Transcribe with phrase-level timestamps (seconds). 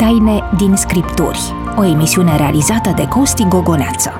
[0.00, 1.38] Taine din Scripturi,
[1.76, 4.12] o emisiune realizată de Costi Gogoneață.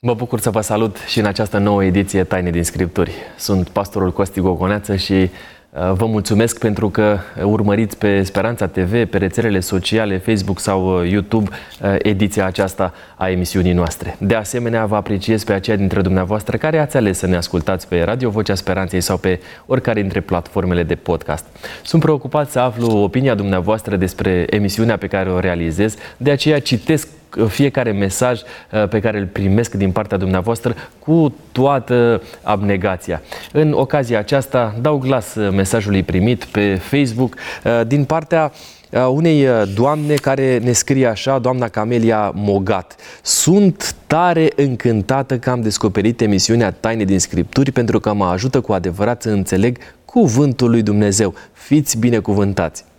[0.00, 3.12] Mă bucur să vă salut și în această nouă ediție Taine din Scripturi.
[3.36, 9.18] Sunt pastorul Costi Gogoneață și Uh, vă mulțumesc pentru că urmăriți pe Speranța TV, pe
[9.18, 11.48] rețelele sociale, Facebook sau uh, YouTube
[11.82, 14.16] uh, ediția aceasta a emisiunii noastre.
[14.18, 18.02] De asemenea, vă apreciez pe aceia dintre dumneavoastră care ați ales să ne ascultați pe
[18.02, 21.44] Radio Vocea Speranței sau pe oricare dintre platformele de podcast.
[21.82, 27.08] Sunt preocupat să aflu opinia dumneavoastră despre emisiunea pe care o realizez, de aceea citesc
[27.48, 33.22] fiecare mesaj uh, pe care îl primesc din partea dumneavoastră cu toată abnegația.
[33.52, 38.52] În ocazia aceasta dau glas uh, mesajului primit pe Facebook uh, din partea
[39.08, 42.96] unei doamne care ne scrie așa, doamna Camelia Mogat.
[43.22, 48.72] Sunt tare încântată că am descoperit emisiunea Taine din Scripturi pentru că mă ajută cu
[48.72, 51.34] adevărat să înțeleg cuvântul lui Dumnezeu.
[51.52, 52.91] Fiți binecuvântați!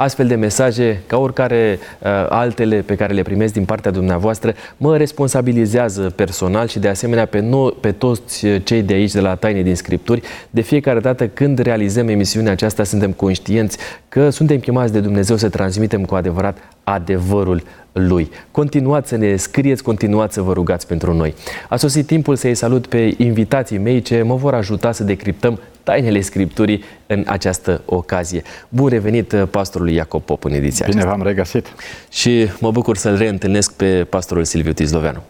[0.00, 4.96] Astfel de mesaje, ca oricare uh, altele pe care le primesc din partea dumneavoastră, mă
[4.96, 9.62] responsabilizează personal și de asemenea pe, no- pe toți cei de aici, de la Taine
[9.62, 10.22] din Scripturi.
[10.50, 15.48] De fiecare dată când realizăm emisiunea aceasta, suntem conștienți că suntem chemați de Dumnezeu să
[15.48, 16.58] transmitem cu adevărat
[16.92, 18.30] adevărul lui.
[18.50, 21.34] Continuați să ne scrieți, continuați să vă rugați pentru noi.
[21.68, 26.20] A sosit timpul să-i salut pe invitații mei ce mă vor ajuta să decriptăm tainele
[26.20, 28.42] Scripturii în această ocazie.
[28.68, 31.16] Bun revenit uh, pastorului Iacob Pop în ediția Bine aceasta.
[31.16, 31.66] v-am regăsit.
[32.10, 35.22] Și mă bucur să-l reîntâlnesc pe pastorul Silviu Tizloveanu.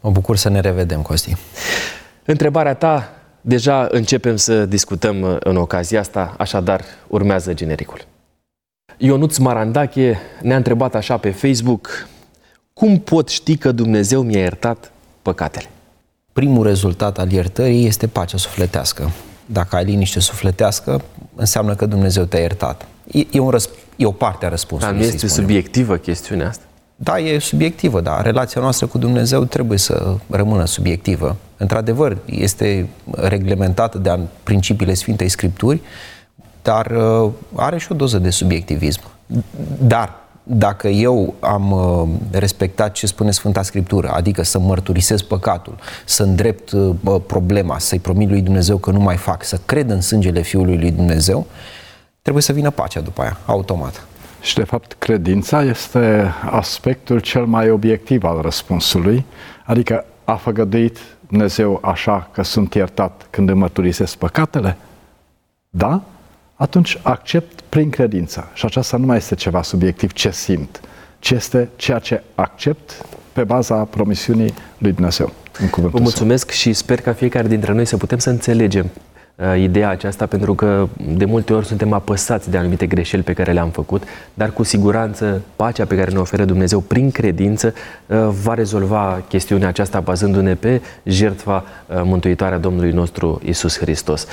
[0.00, 1.36] Mă bucur să ne revedem, Costi.
[2.24, 7.98] Întrebarea ta, deja începem să discutăm uh, în ocazia asta, așadar urmează genericul.
[9.02, 12.08] Ionuț Marandache ne-a întrebat așa pe Facebook,
[12.72, 15.64] cum pot ști că Dumnezeu mi-a iertat păcatele?
[16.32, 19.10] Primul rezultat al iertării este pacea sufletească.
[19.46, 21.02] Dacă ai liniște sufletească,
[21.34, 22.86] înseamnă că Dumnezeu te-a iertat.
[23.12, 24.94] E, e, un răsp- e o parte a răspunsului.
[24.94, 26.64] Dar nu este subiectivă chestiunea asta?
[26.96, 31.36] Da, e subiectivă, dar relația noastră cu Dumnezeu trebuie să rămână subiectivă.
[31.56, 35.80] Într-adevăr, este reglementată de principiile Sfintei Scripturi,
[36.62, 39.00] dar uh, are și o doză de subiectivism.
[39.78, 46.22] Dar dacă eu am uh, respectat ce spune Sfânta Scriptură, adică să mărturisesc păcatul, să
[46.22, 50.40] îndrept uh, problema, să-i promit lui Dumnezeu că nu mai fac, să cred în sângele
[50.40, 51.46] Fiului lui Dumnezeu,
[52.22, 54.04] trebuie să vină pacea după aia, automat.
[54.40, 59.24] Și de fapt credința este aspectul cel mai obiectiv al răspunsului,
[59.64, 60.98] adică a făgăduit
[61.28, 64.76] Dumnezeu așa că sunt iertat când îmi mărturisesc păcatele?
[65.70, 66.02] Da?
[66.60, 68.50] Atunci accept prin credință.
[68.54, 70.80] Și aceasta nu mai este ceva subiectiv ce simt,
[71.18, 75.32] ci este ceea ce accept pe baza promisiunii lui Dumnezeu.
[75.58, 76.58] În cuvântul Vă mulțumesc său.
[76.58, 79.09] și sper ca fiecare dintre noi să putem să înțelegem Uh,
[79.58, 83.68] ideea aceasta pentru că de multe ori suntem apăsați de anumite greșeli pe care le-am
[83.68, 84.02] făcut,
[84.34, 87.74] dar cu siguranță pacea pe care ne oferă Dumnezeu prin credință
[88.06, 94.26] uh, va rezolva chestiunea aceasta bazându-ne pe jertfa uh, mântuitoare a Domnului nostru Isus Hristos.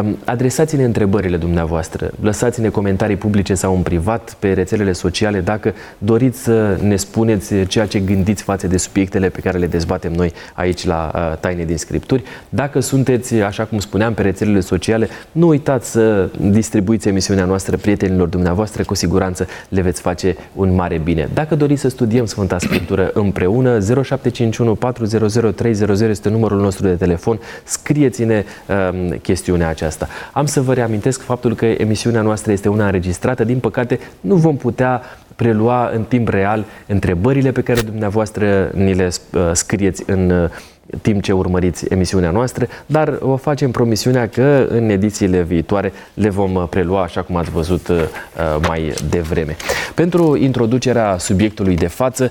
[0.00, 6.42] Um, adresați-ne întrebările dumneavoastră, lăsați-ne comentarii publice sau în privat pe rețelele sociale dacă doriți
[6.42, 10.84] să ne spuneți ceea ce gândiți față de subiectele pe care le dezbatem noi aici
[10.84, 11.10] la
[11.40, 12.22] Taine din Scripturi.
[12.48, 15.08] Dacă sunteți, așa cum spuneam, pe rețelele rețelele sociale.
[15.32, 21.00] Nu uitați să distribuiți emisiunea noastră prietenilor dumneavoastră, cu siguranță le veți face un mare
[21.04, 21.28] bine.
[21.34, 27.38] Dacă doriți să studiem Sfânta Scriptură împreună, 0751 400 300 este numărul nostru de telefon,
[27.64, 30.08] scrieți-ne um, chestiunea aceasta.
[30.32, 34.56] Am să vă reamintesc faptul că emisiunea noastră este una înregistrată, din păcate nu vom
[34.56, 35.02] putea
[35.36, 40.50] prelua în timp real întrebările pe care dumneavoastră ni le uh, scrieți în uh,
[41.02, 46.54] timp ce urmăriți emisiunea noastră, dar o facem promisiunea că în edițiile viitoare le vom
[46.54, 47.90] uh, prelua așa cum ați văzut
[48.68, 49.56] mai devreme.
[49.94, 52.30] Pentru introducerea subiectului de față,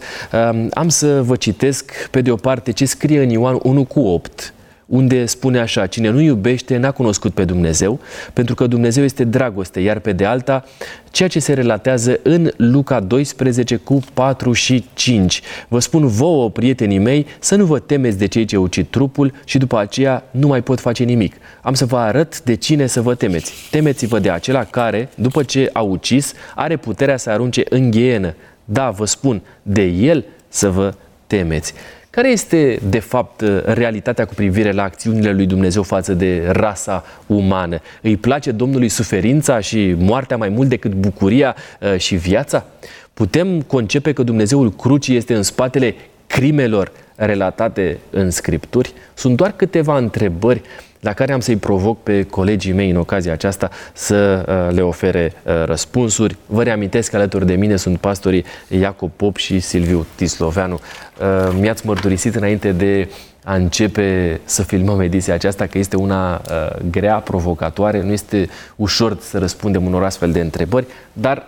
[0.52, 4.00] um, am să vă citesc pe de o parte ce scrie în Ioan 1 cu
[4.00, 4.53] 8,
[4.93, 7.99] unde spune așa, cine nu iubește n-a cunoscut pe Dumnezeu,
[8.34, 10.63] pentru că Dumnezeu este dragoste, iar pe de alta,
[11.11, 15.41] ceea ce se relatează în Luca 12 cu 4 și 5.
[15.67, 19.57] Vă spun vouă, prietenii mei, să nu vă temeți de cei ce ucid trupul și
[19.57, 21.35] după aceea nu mai pot face nimic.
[21.61, 23.53] Am să vă arăt de cine să vă temeți.
[23.72, 28.35] Temeți-vă de acela care, după ce a ucis, are puterea să arunce în ghienă.
[28.66, 30.93] Da, vă spun, de el să vă
[31.28, 31.73] temeți.
[32.15, 37.79] Care este, de fapt, realitatea cu privire la acțiunile lui Dumnezeu față de rasa umană?
[38.01, 42.65] Îi place Domnului suferința și moartea mai mult decât bucuria uh, și viața?
[43.13, 45.95] Putem concepe că Dumnezeul crucii este în spatele
[46.27, 48.93] crimelor relatate în Scripturi?
[49.13, 50.61] Sunt doar câteva întrebări
[51.03, 55.34] la care am să-i provoc pe colegii mei în ocazia aceasta să uh, le ofere
[55.44, 56.38] uh, răspunsuri.
[56.46, 60.73] Vă reamintesc că alături de mine sunt pastorii Iacob Pop și Silviu Tisloveanu.
[60.73, 63.09] Uh, mi-ați mărturisit înainte de
[63.44, 69.17] a începe să filmăm ediția aceasta, că este una uh, grea, provocatoare, nu este ușor
[69.22, 71.47] să răspundem unor astfel de întrebări, dar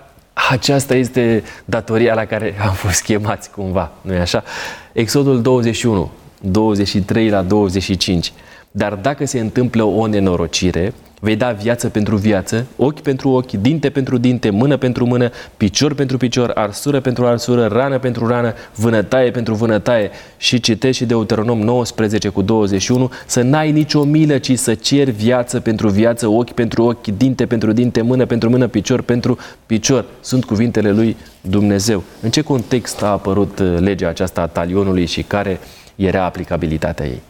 [0.52, 4.44] aceasta este datoria la care am fost chemați cumva, nu e așa?
[4.94, 6.12] Exodul 21,
[6.42, 8.34] 23 la 25.
[8.78, 13.90] Dar dacă se întâmplă o nenorocire, vei da viață pentru viață, ochi pentru ochi, dinte
[13.90, 19.32] pentru dinte, mână pentru mână, picior pentru picior, arsură pentru arsură, rană pentru rană, vânătaie
[19.32, 20.10] pentru vânătaie.
[20.38, 25.60] Și citești și Deuteronom 19 cu 21, să n-ai nicio milă, ci să ceri viață
[25.60, 30.06] pentru viață, ochi pentru ochi, dinte pentru dinte, mână pentru mână, picior pentru picior.
[30.22, 32.04] Sunt cuvintele lui Dumnezeu.
[32.22, 35.60] În ce context a apărut uh, legea aceasta a talionului și care
[35.96, 37.22] era aplicabilitatea ei?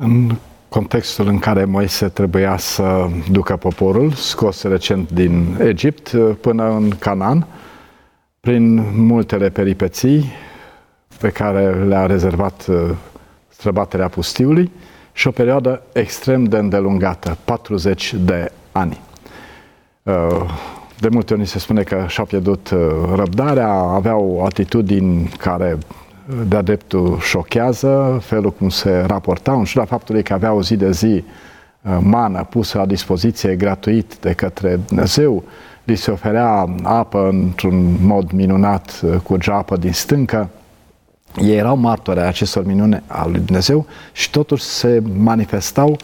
[0.00, 0.36] În
[0.68, 7.46] contextul în care Moise trebuia să ducă poporul, scos recent din Egipt, până în Canaan,
[8.40, 8.74] prin
[9.04, 10.32] multele peripeții
[11.20, 12.76] pe care le-a rezervat uh,
[13.48, 14.70] străbaterea pustiului
[15.12, 19.00] și o perioadă extrem de îndelungată, 40 de ani.
[20.02, 20.14] Uh,
[21.00, 22.80] de multe ori se spune că și-a pierdut uh,
[23.14, 25.78] răbdarea, aveau atitudini care
[26.48, 30.90] de-a dreptul șochează felul cum se raporta, în ciuda faptului că avea o zi de
[30.90, 31.24] zi
[31.82, 35.44] uh, mană pusă la dispoziție gratuit de către Dumnezeu,
[35.84, 40.48] li se oferea apă într-un mod minunat, uh, cu apă din stâncă,
[41.36, 45.96] ei erau martori acestor minune al lui Dumnezeu și totuși se manifestau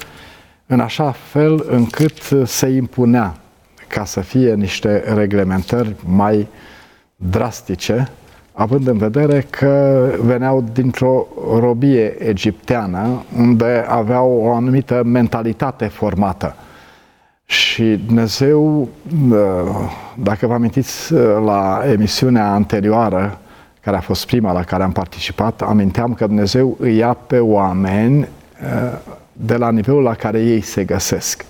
[0.66, 3.36] în așa fel încât uh, se impunea
[3.88, 6.48] ca să fie niște reglementări mai
[7.16, 8.10] drastice
[8.56, 11.26] având în vedere că veneau dintr-o
[11.58, 16.54] robie egipteană unde aveau o anumită mentalitate formată.
[17.44, 18.88] Și Dumnezeu,
[20.16, 21.12] dacă vă amintiți
[21.44, 23.38] la emisiunea anterioară,
[23.80, 28.28] care a fost prima la care am participat, aminteam că Dumnezeu îi ia pe oameni
[29.32, 31.44] de la nivelul la care ei se găsesc.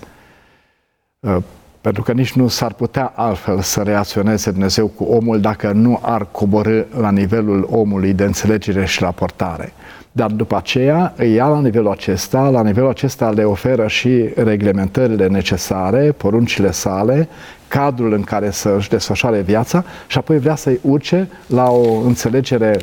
[1.85, 6.27] Pentru că nici nu s-ar putea altfel să reacționeze Dumnezeu cu omul dacă nu ar
[6.31, 9.73] coborâ la nivelul omului de înțelegere și raportare.
[10.13, 15.27] Dar după aceea îi ia la nivelul acesta, la nivelul acesta le oferă și reglementările
[15.27, 17.29] necesare, poruncile sale,
[17.69, 22.81] cadrul în care să își desfășoare viața și apoi vrea să-i urce la o înțelegere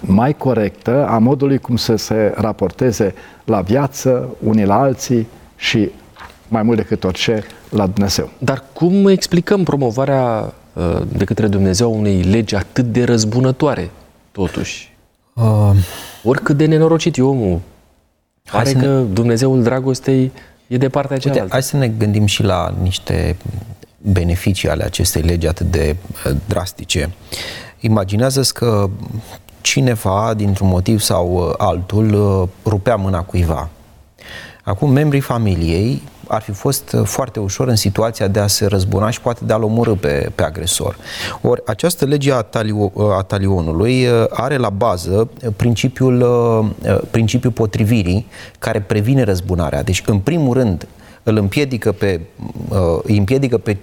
[0.00, 3.14] mai corectă a modului cum să se raporteze
[3.44, 5.26] la viață, unii la alții
[5.56, 5.90] și
[6.48, 8.30] mai mult decât orice la Dumnezeu.
[8.38, 13.90] Dar cum explicăm promovarea uh, de către Dumnezeu unei legi atât de răzbunătoare,
[14.32, 14.94] totuși?
[15.34, 15.70] Uh,
[16.22, 17.60] Oricât de nenorocit e omul,
[18.50, 19.02] pare că ne...
[19.02, 20.32] Dumnezeul dragostei
[20.66, 21.42] e de partea cealaltă.
[21.42, 23.36] Uite, hai să ne gândim și la niște
[23.98, 25.96] beneficii ale acestei legi atât de
[26.26, 27.10] uh, drastice.
[27.80, 28.90] Imaginează-ți că
[29.60, 33.68] cineva, dintr-un motiv sau altul, rupea mâna cuiva.
[34.62, 39.10] Acum, membrii familiei ar fi fost uh, foarte ușor în situația de a se răzbuna
[39.10, 40.96] și poate de a-l omorâ pe, pe agresor.
[41.42, 46.24] Ori această lege a, talio, uh, a talionului uh, are la bază principiul,
[47.10, 48.26] principiul potrivirii
[48.58, 49.82] care previne răzbunarea.
[49.82, 50.88] Deci, în primul rând,
[51.22, 52.20] îl împiedică pe,
[53.02, 53.76] îi împiedică pe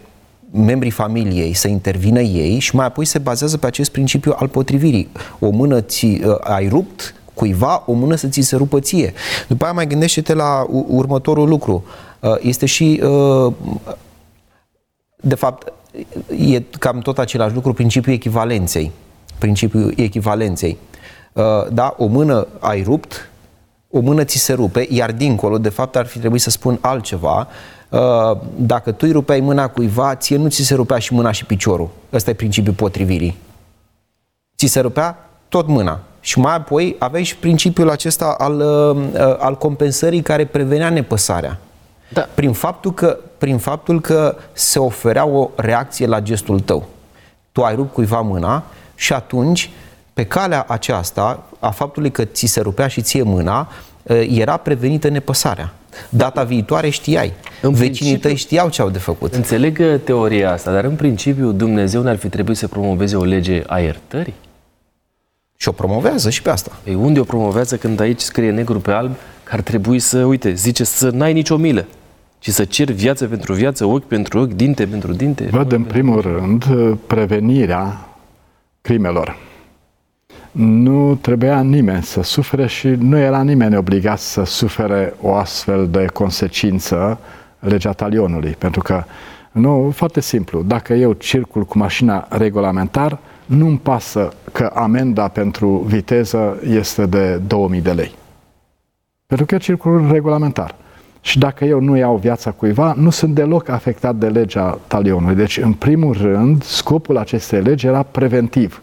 [0.52, 5.10] membrii familiei să intervină ei și mai apoi se bazează pe acest principiu al potrivirii.
[5.40, 9.14] O mână ți ai rupt, cuiva, o mână să ți se rupă ție.
[9.48, 11.84] După aia mai gândește-te la următorul lucru.
[12.24, 13.54] Uh, este și, uh,
[15.16, 15.74] de fapt,
[16.38, 18.92] e cam tot același lucru, principiul echivalenței.
[19.38, 20.78] Principiul echivalenței.
[21.34, 23.30] Uh, da, o mână ai rupt,
[23.90, 27.48] o mână ți se rupe, iar dincolo, de fapt, ar fi trebuit să spun altceva.
[28.56, 31.90] Dacă tu îi rupeai mâna cuiva, ție nu ți se rupea și mâna și piciorul.
[32.14, 33.38] Ăsta e principiul potrivirii.
[34.58, 36.00] Ți se rupea tot mâna.
[36.20, 38.62] Și mai apoi aveai și principiul acesta al,
[39.40, 41.60] al compensării care prevenea nepăsarea.
[42.14, 42.28] Da.
[42.34, 46.88] Prin, faptul că, prin faptul că se oferea o reacție la gestul tău.
[47.52, 48.64] Tu ai rupt cuiva mâna
[48.96, 49.70] și atunci,
[50.14, 53.72] pe calea aceasta, a faptului că ți se rupea și ție mâna,
[54.10, 55.74] ă, era prevenită nepăsarea.
[56.10, 57.34] Data viitoare știai.
[57.62, 59.34] În Vecinii tăi știau ce au de făcut.
[59.34, 63.80] Înțeleg teoria asta, dar în principiu Dumnezeu n-ar fi trebuit să promoveze o lege a
[63.80, 64.34] iertării?
[65.58, 66.72] Și o promovează și pe asta.
[66.86, 70.54] Ei, unde o promovează când aici scrie negru pe alb că ar trebui să, uite,
[70.54, 71.86] zice să n-ai nicio milă
[72.44, 75.48] ci să cer viață pentru viață, ochi pentru ochi, dinte pentru dinte?
[75.52, 76.66] Văd în primul rând
[77.08, 78.08] prevenirea
[78.82, 79.38] crimelor.
[80.52, 86.06] nu trebuia nimeni să sufere și nu era nimeni obligat să sufere o astfel de
[86.06, 87.20] consecință
[87.60, 88.56] legea talionului.
[88.58, 89.04] Pentru că,
[89.52, 96.60] nu, foarte simplu, dacă eu circul cu mașina regulamentar, nu-mi pasă că amenda pentru viteză
[96.70, 98.16] este de 2000 de lei.
[99.26, 100.82] Pentru că circul regulamentar.
[101.26, 105.36] Și dacă eu nu iau viața cuiva, nu sunt deloc afectat de legea talionului.
[105.36, 108.82] Deci, în primul rând, scopul acestei legi era preventiv.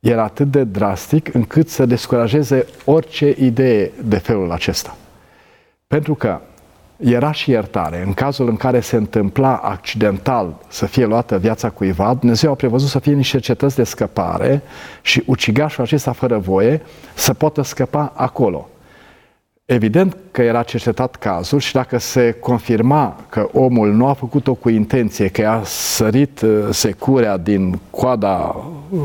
[0.00, 4.96] Era atât de drastic încât să descurajeze orice idee de felul acesta.
[5.86, 6.40] Pentru că
[6.96, 8.02] era și iertare.
[8.06, 12.88] În cazul în care se întâmpla accidental să fie luată viața cuiva, Dumnezeu a prevăzut
[12.88, 14.62] să fie niște cetăți de scăpare
[15.02, 16.82] și ucigașul acesta fără voie
[17.14, 18.68] să poată scăpa acolo.
[19.66, 24.68] Evident că era cercetat cazul și dacă se confirma că omul nu a făcut-o cu
[24.68, 28.56] intenție, că a sărit uh, securea din coada
[28.90, 29.00] uh,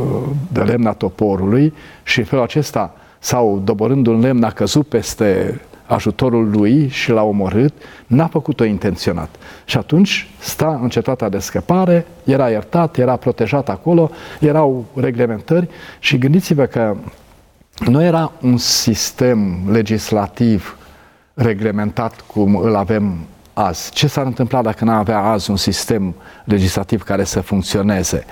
[0.52, 1.74] de lemn a toporului
[2.04, 7.24] și în felul acesta sau doborând un lemn a căzut peste ajutorul lui și l-a
[7.24, 7.74] omorât,
[8.08, 9.36] n-a făcut-o intenționat.
[9.66, 15.68] Și atunci sta în cetatea de scăpare, era iertat, era protejat acolo, erau reglementări
[16.00, 16.96] și gândiți-vă că
[17.80, 20.78] nu era un sistem legislativ
[21.34, 23.18] reglementat cum îl avem
[23.54, 23.92] azi.
[23.92, 28.26] Ce s-ar întâmpla dacă n-ar avea azi un sistem legislativ care să funcționeze?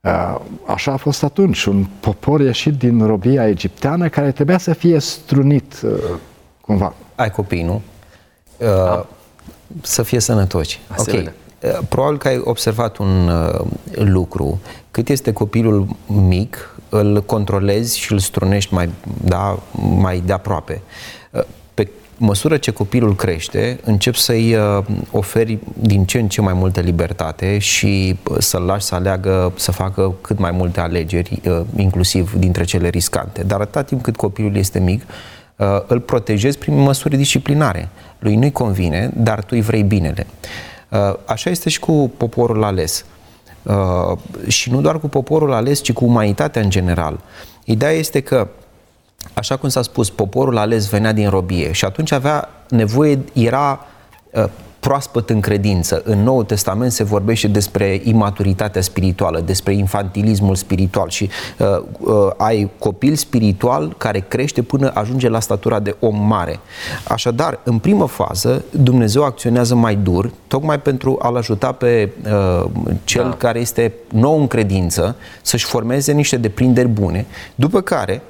[0.00, 4.98] Uh, așa a fost atunci, un popor ieșit din robia egipteană care trebuia să fie
[4.98, 5.90] strunit uh,
[6.60, 6.94] cumva.
[7.14, 7.82] Ai copii, nu?
[8.58, 9.04] Uh,
[9.82, 10.80] să fie sănătoși.
[10.88, 11.32] Asemenea.
[11.36, 11.45] Ok.
[11.62, 13.60] Uh, probabil că ai observat un uh,
[13.94, 14.60] lucru.
[14.90, 18.88] Cât este copilul mic, îl controlezi și îl strunești mai,
[19.24, 19.58] da,
[19.96, 20.82] mai de aproape.
[21.30, 21.42] Uh,
[21.74, 26.80] pe măsură ce copilul crește, încep să-i uh, oferi din ce în ce mai multă
[26.80, 31.40] libertate și uh, să-l lași să aleagă, să facă cât mai multe alegeri,
[31.76, 33.42] inclusiv dintre cele riscante.
[33.42, 35.02] Dar atâta timp cât copilul este mic,
[35.86, 37.88] îl protejezi prin măsuri disciplinare.
[38.18, 40.26] Lui nu-i convine, dar tu îi vrei binele.
[41.24, 43.04] Așa este și cu poporul ales.
[43.62, 47.20] Uh, și nu doar cu poporul ales, ci cu umanitatea în general.
[47.64, 48.48] Ideea este că,
[49.34, 53.86] așa cum s-a spus, poporul ales venea din robie și atunci avea nevoie, era
[54.30, 54.44] uh,
[54.86, 56.02] proaspăt în credință.
[56.04, 61.28] În Noul Testament se vorbește despre imaturitatea spirituală, despre infantilismul spiritual și
[61.58, 61.66] uh,
[61.98, 66.60] uh, ai copil spiritual care crește până ajunge la statura de om mare.
[67.08, 72.70] Așadar, în primă fază, Dumnezeu acționează mai dur, tocmai pentru a-l ajuta pe uh,
[73.04, 73.36] cel da.
[73.36, 78.22] care este nou în credință să-și formeze niște deprinderi bune, după care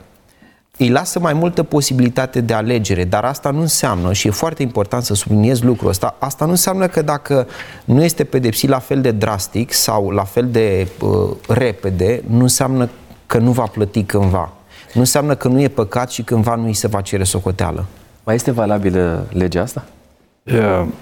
[0.78, 5.02] îi lasă mai multă posibilitate de alegere, dar asta nu înseamnă, și e foarte important
[5.02, 7.46] să subliniez lucrul ăsta, asta nu înseamnă că dacă
[7.84, 12.88] nu este pedepsit la fel de drastic sau la fel de uh, repede, nu înseamnă
[13.26, 14.52] că nu va plăti cândva.
[14.92, 17.84] Nu înseamnă că nu e păcat și cândva nu îi se va cere socoteală.
[18.24, 19.84] Mai este valabilă legea asta?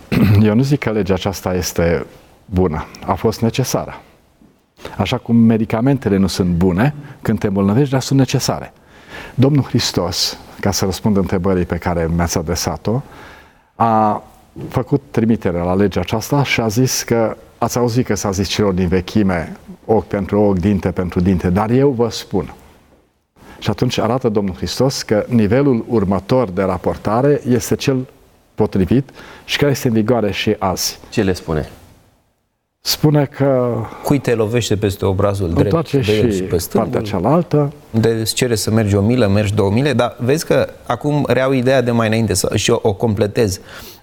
[0.48, 2.06] Eu nu zic că legea aceasta este
[2.44, 2.86] bună.
[3.06, 4.00] A fost necesară.
[4.96, 8.72] Așa cum medicamentele nu sunt bune când te îmbolnăvești, dar sunt necesare.
[9.34, 13.00] Domnul Hristos, ca să răspund întrebării pe care mi-ați adresat-o,
[13.74, 14.22] a
[14.68, 18.72] făcut trimitere la legea aceasta și a zis că ați auzit că s-a zis celor
[18.72, 22.54] din vechime ochi pentru ochi, dinte pentru dinte, dar eu vă spun.
[23.58, 28.08] Și atunci arată Domnul Hristos că nivelul următor de raportare este cel
[28.54, 29.10] potrivit
[29.44, 30.98] și care este în vigoare și azi.
[31.08, 31.68] Ce le spune?
[32.86, 33.74] Spune că...
[34.02, 37.72] Cui te lovește peste obrazul drept de și, și pe stângul, partea cealaltă.
[37.90, 41.52] De îți cere să mergi o milă, mergi două mile, dar vezi că acum reau
[41.52, 43.56] ideea de mai înainte și o, o completez.
[43.56, 43.93] Uh,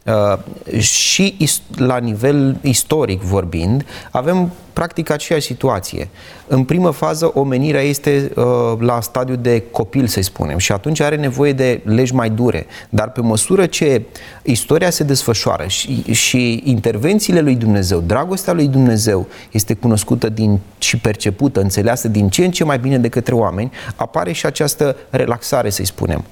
[0.80, 6.10] și la nivel istoric vorbind, avem practic aceeași situație.
[6.48, 8.44] În primă fază, omenirea este uh,
[8.80, 12.66] la stadiu de copil, să spunem, și atunci are nevoie de legi mai dure.
[12.90, 14.02] Dar pe măsură ce
[14.44, 20.98] istoria se desfășoară și, și intervențiile lui Dumnezeu, dragostea lui Dumnezeu este cunoscută din, și
[20.98, 25.70] percepută, înțeleasă din ce în ce mai bine de către oameni, apare și această relaxare,
[25.70, 26.24] să spunem.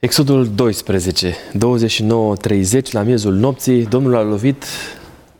[0.00, 4.64] Exodul 12, 29-30, la miezul nopții, Domnul a lovit,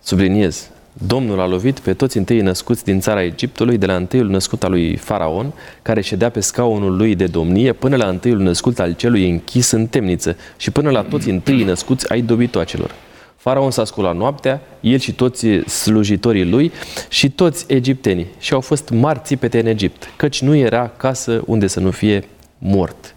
[0.02, 4.64] subliniez, Domnul a lovit pe toți întâi născuți din țara Egiptului, de la întâiul născut
[4.64, 8.92] al lui Faraon, care ședea pe scaunul lui de domnie, până la întâiul născut al
[8.92, 12.94] celui închis în temniță și până la toți întâi născuți ai dobitoacelor.
[13.36, 16.72] Faraon s-a sculat noaptea, el și toți slujitorii lui
[17.08, 21.66] și toți egiptenii și au fost marți țipete în Egipt, căci nu era casă unde
[21.66, 22.24] să nu fie
[22.58, 23.12] mort.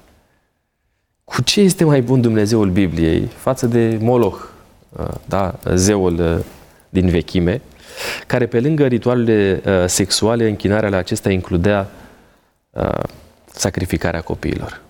[1.31, 4.49] Cu ce este mai bun Dumnezeul Bibliei față de Moloch,
[4.89, 6.37] uh, da, zeul uh,
[6.89, 7.61] din vechime,
[8.27, 11.89] care pe lângă ritualele uh, sexuale, închinarea la acesta includea
[12.69, 13.03] uh,
[13.45, 14.81] sacrificarea copiilor?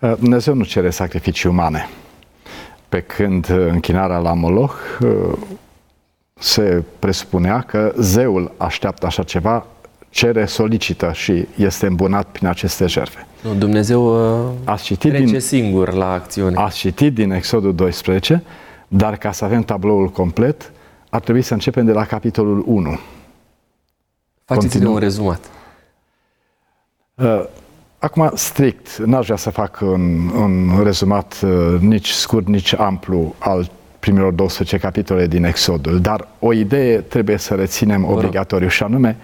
[0.00, 1.88] Uh, Dumnezeu nu cere sacrificii umane.
[2.88, 4.74] Pe când închinarea la Moloch
[6.34, 9.66] se presupunea că zeul așteaptă așa ceva,
[10.10, 13.26] cere, solicită și este îmbunat prin aceste jertfe.
[13.42, 16.56] Nu, Dumnezeu uh, ați citit trece din, singur la acțiune.
[16.56, 18.42] Ați citit din Exodul 12,
[18.88, 20.72] dar ca să avem tabloul complet,
[21.08, 22.98] ar trebui să începem de la capitolul 1.
[24.44, 25.50] Faceți-ne un rezumat.
[27.14, 27.44] Uh,
[27.98, 33.70] acum, strict, n-aș vrea să fac un, un rezumat uh, nici scurt, nici amplu al
[33.98, 39.16] primilor 12 capitole din Exodul, dar o idee trebuie să reținem obligatoriu și anume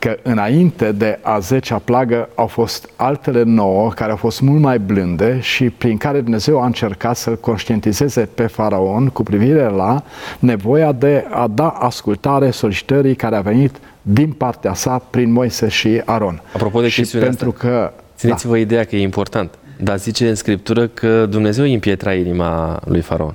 [0.00, 4.78] că înainte de a zecea plagă au fost altele nouă care au fost mult mai
[4.78, 10.02] blânde și prin care Dumnezeu a încercat să-l conștientizeze pe faraon cu privire la
[10.38, 16.02] nevoia de a da ascultare solicitării care a venit din partea sa prin Moise și
[16.04, 16.42] Aron.
[16.54, 18.58] Apropo de și pentru asta, că țineți-vă da.
[18.58, 23.34] ideea că e important, dar zice în Scriptură că Dumnezeu împietra inima lui faraon.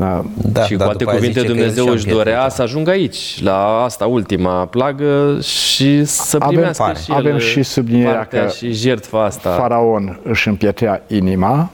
[0.00, 0.24] Da.
[0.52, 4.66] Da, și da, cu alte cuvinte Dumnezeu își dorea să ajungă aici, la asta ultima
[4.66, 9.50] plagă și să primească avem, și Avem și sublinierea că și jertfa asta.
[9.50, 11.70] faraon își împietrea inima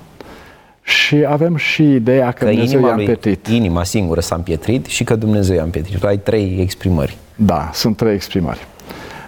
[0.83, 3.47] și avem și ideea că, că Dumnezeu i-a împietrit.
[3.47, 6.05] Inima singură s-a împietrit și că Dumnezeu i-a împietrit.
[6.05, 7.17] Ai trei exprimări.
[7.35, 8.67] Da, sunt trei exprimări.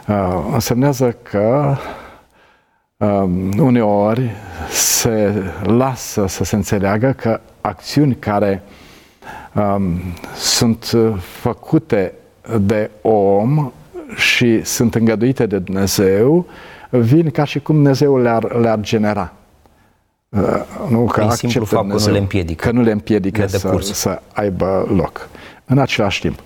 [0.08, 0.14] Uh,
[0.52, 1.76] însemnează că
[2.96, 3.24] uh,
[3.58, 4.30] uneori
[4.70, 8.86] se lasă să se înțeleagă că acțiuni care uh, um,
[10.36, 12.12] sunt uh, făcute
[12.60, 13.72] de om
[14.16, 16.46] și sunt îngăduite de Dumnezeu,
[16.90, 19.32] vin ca și cum Dumnezeu le-ar, le-ar genera.
[20.28, 20.40] Uh,
[20.90, 22.66] nu că Prin simplu fapt Dumnezeu, că nu le împiedică.
[22.66, 25.28] Că nu le împiedică să, să aibă loc.
[25.64, 26.38] În același timp,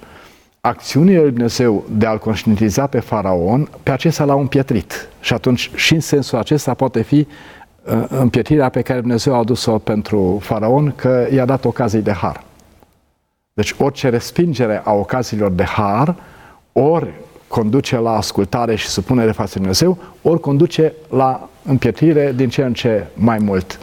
[0.60, 5.08] acțiunile lui Dumnezeu de a-l conștientiza pe faraon, pe acesta l-au împietrit.
[5.20, 7.26] Și atunci, și în sensul acesta, poate fi
[7.84, 12.44] uh, împietrirea pe care Dumnezeu a adus-o pentru faraon, că i-a dat ocazii de har.
[13.54, 16.14] Deci orice respingere a ocaziilor de har,
[16.72, 17.12] ori
[17.48, 22.72] conduce la ascultare și supunere față de Dumnezeu, ori conduce la împietrire din ce în
[22.72, 23.78] ce mai mult.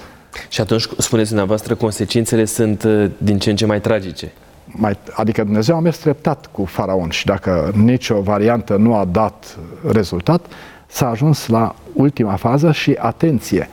[0.47, 4.31] Și atunci, spuneți dumneavoastră, consecințele sunt uh, din ce în ce mai tragice.
[4.65, 9.57] Mai, adică Dumnezeu a mers treptat cu faraon și dacă nicio variantă nu a dat
[9.91, 10.45] rezultat,
[10.87, 13.69] s-a ajuns la ultima fază și atenție.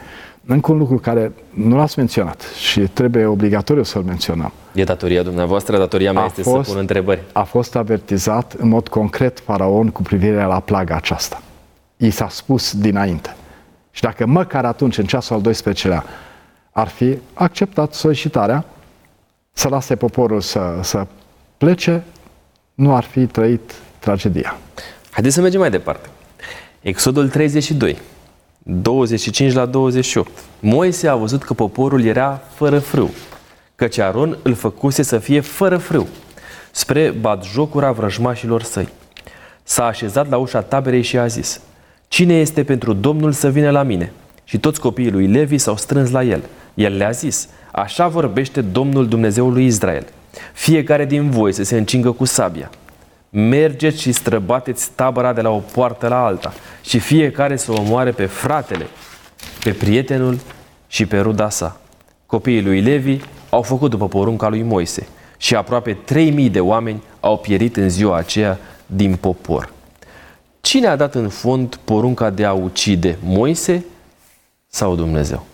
[0.47, 4.53] Încă un lucru care nu l-ați menționat și trebuie obligatoriu să-l menționăm.
[4.77, 7.21] E datoria dumneavoastră, datoria mea a este fost, să pun întrebări.
[7.33, 11.43] A fost avertizat în mod concret faraon cu privire la plaga aceasta.
[11.97, 13.37] I s-a spus dinainte.
[13.91, 16.03] Și dacă măcar atunci, în ceasul al 12-lea,
[16.71, 18.65] ar fi acceptat solicitarea
[19.53, 21.07] să lase poporul să, să
[21.59, 22.05] plece,
[22.75, 24.57] nu ar fi trăit tragedia.
[25.11, 26.09] Haideți să mergem mai departe.
[26.81, 27.99] Exodul 32.
[28.59, 30.31] 25 la 28.
[30.61, 33.11] Moise a văzut că poporul era fără frâu,
[33.77, 36.09] căci Aron îl făcuse să fie fără frâu,
[36.71, 37.15] spre
[37.53, 38.89] jocura vrăjmașilor săi.
[39.63, 41.61] S-a așezat la ușa taberei și a zis,
[42.09, 44.13] Cine este pentru Domnul să vină la mine?
[44.45, 46.43] Și toți copiii lui Levi s-au strâns la el.
[46.75, 50.07] El le-a zis, Așa vorbește Domnul Dumnezeul lui Israel.
[50.53, 52.71] Fiecare din voi să se încingă cu sabia
[53.31, 58.27] mergeți și străbateți tabăra de la o poartă la alta și fiecare să omoare pe
[58.27, 58.87] fratele,
[59.65, 60.39] pe prietenul
[60.87, 61.81] și pe ruda sa.
[62.27, 63.19] Copiii lui Levi
[63.57, 68.17] au făcut după porunca lui Moise și aproape 3000 de oameni au pierit în ziua
[68.17, 69.73] aceea din popor.
[70.61, 73.85] Cine a dat în fond porunca de a ucide, Moise
[74.67, 75.47] sau Dumnezeu?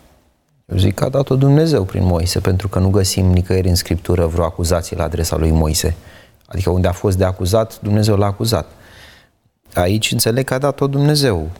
[0.66, 4.26] Eu zic că a dat-o Dumnezeu prin Moise, pentru că nu găsim nicăieri în Scriptură
[4.26, 5.96] vreo acuzație la adresa lui Moise.
[6.46, 8.66] Adică unde a fost de acuzat, Dumnezeu l-a acuzat.
[9.74, 11.50] Aici înțeleg că a dat-o Dumnezeu.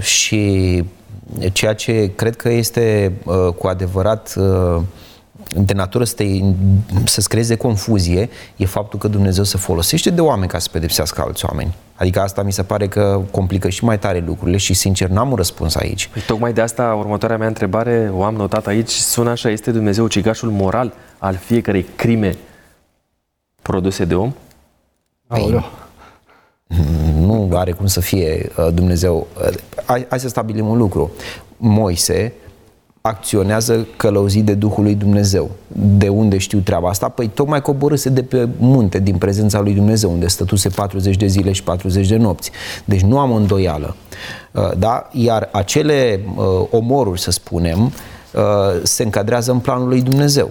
[0.00, 0.84] Și
[1.52, 4.82] ceea ce cred că este uh, cu adevărat uh,
[5.54, 6.24] de natură să te,
[7.04, 11.44] să-ți creeze confuzie e faptul că Dumnezeu se folosește de oameni ca să pedepsească alți
[11.44, 11.74] oameni.
[11.94, 15.36] Adică asta mi se pare că complică și mai tare lucrurile și sincer n-am un
[15.36, 16.08] răspuns aici.
[16.08, 20.04] Păi, tocmai de asta următoarea mea întrebare o am notat aici, sună așa, este Dumnezeu
[20.04, 22.36] ucigașul moral al fiecărei crime
[23.62, 24.32] produse de om?
[25.26, 25.64] Păi,
[27.18, 29.26] nu are cum să fie uh, Dumnezeu.
[29.40, 29.54] Uh,
[29.84, 31.10] hai, hai să stabilim un lucru.
[31.56, 32.32] Moise
[33.06, 35.50] acționează călăuzit de Duhul lui Dumnezeu.
[35.98, 37.08] De unde știu treaba asta?
[37.08, 41.52] Păi tocmai coborâse de pe munte, din prezența lui Dumnezeu, unde stătuse 40 de zile
[41.52, 42.50] și 40 de nopți.
[42.84, 43.96] Deci nu am îndoială.
[44.52, 45.08] Uh, da?
[45.12, 46.20] Iar acele
[46.70, 47.92] omoruri, să spunem,
[48.82, 50.50] se încadrează în planul lui Dumnezeu.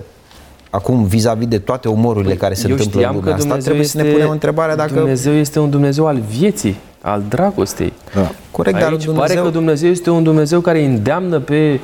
[0.69, 4.03] Acum, vis-a-vis de toate omorurile păi, care se întâmplă în lumea asta, trebuie este, să
[4.03, 4.93] ne punem întrebarea dacă...
[4.93, 7.93] Dumnezeu este un Dumnezeu al vieții, al dragostei.
[8.13, 8.31] Da.
[8.51, 9.21] Corect, Aici dar Dumnezeu...
[9.21, 11.79] pare că Dumnezeu este un Dumnezeu care îndeamnă pe uh,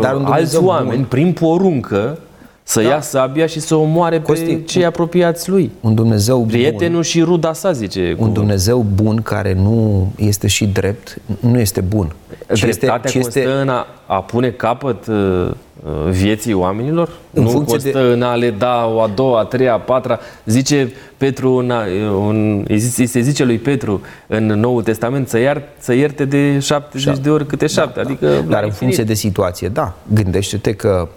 [0.00, 1.04] dar un alți oameni, bun.
[1.04, 2.18] prin poruncă,
[2.62, 2.88] să da.
[2.88, 5.70] ia sabia și să omoare Costi, pe cei apropiați lui.
[5.80, 8.16] Un Dumnezeu Prietenul bun, și ruda sa, zice.
[8.18, 8.32] Un cu...
[8.32, 12.14] Dumnezeu bun care nu este și drept, nu este bun.
[12.46, 13.52] Dreptatea este, constă este...
[13.52, 17.08] în a, a pune capăt uh, uh vieții oamenilor?
[17.30, 17.98] În nu constă de...
[17.98, 20.18] în a le da o a doua, a treia, a patra.
[20.44, 21.72] Zice Petru, un,
[22.14, 27.22] un, se zice lui Petru în Noul Testament să, iar, să ierte de 70 Șap.
[27.22, 28.00] de ori câte șapte.
[28.00, 28.40] Da, adică da.
[28.40, 29.94] Dar în funcție de situație, da.
[30.14, 31.08] Gândește-te că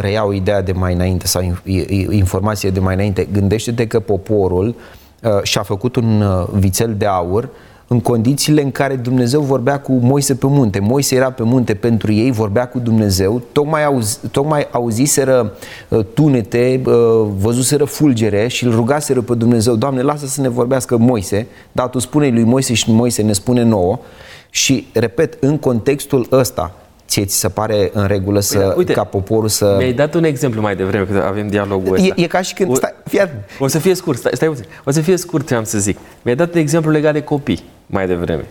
[0.00, 1.42] reiau ideea de mai înainte sau
[2.10, 4.74] informație de mai înainte, gândește-te că poporul
[5.22, 7.48] uh, și-a făcut un uh, vițel de aur
[7.88, 10.78] în condițiile în care Dumnezeu vorbea cu Moise pe munte.
[10.78, 15.52] Moise era pe munte pentru ei, vorbea cu Dumnezeu, tocmai, auzi, tocmai auziseră
[15.88, 16.92] uh, tunete, uh,
[17.38, 21.98] văzuseră fulgere și îl rugaseră pe Dumnezeu, Doamne, lasă să ne vorbească Moise, dar tu
[21.98, 23.98] spune lui Moise și Moise ne spune nouă.
[24.50, 26.74] Și, repet, în contextul ăsta,
[27.08, 29.74] ție ți se pare în regulă să, Uite, uite, ca poporul să...
[29.78, 32.06] Mi-ai dat un exemplu mai devreme, că avem dialogul ăsta.
[32.06, 32.70] E, e ca și când...
[32.70, 33.20] O, stai, fii
[33.58, 34.52] o să fie scurt, stai, stai
[34.84, 35.98] O să fie scurt ce am să zic.
[36.22, 38.44] Mi-ai dat un exemplu legat de copii mai devreme.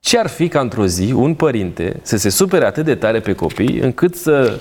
[0.00, 3.32] Ce ar fi ca într-o zi un părinte să se supere atât de tare pe
[3.32, 4.58] copii încât să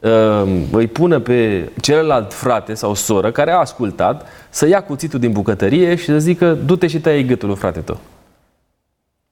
[0.00, 5.32] uh, îi pună pe celălalt frate sau soră care a ascultat să ia cuțitul din
[5.32, 8.00] bucătărie și să zică du-te și taie gâtul lui frate tău.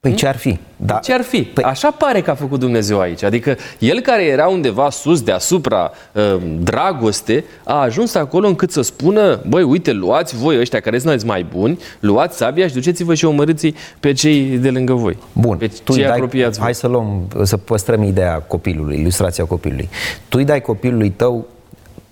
[0.07, 0.59] Păi ce ar fi?
[0.77, 0.95] Da.
[0.95, 1.43] Ce ar fi?
[1.43, 1.65] Păi...
[1.65, 3.23] Așa pare că a făcut Dumnezeu aici.
[3.23, 9.41] Adică el care era undeva sus, deasupra uh, dragoste, a ajuns acolo încât să spună,
[9.49, 13.75] băi, uite, luați voi ăștia care sunteți mai buni, luați sabia și duceți-vă și omorâți
[14.01, 15.19] pe cei de lângă voi.
[15.33, 15.57] Bun.
[15.57, 16.75] Pe tu cei dai, apropiați Hai voi.
[16.75, 19.89] să luăm, să păstrăm ideea copilului, ilustrația copilului.
[20.29, 21.47] Tu îi dai copilului tău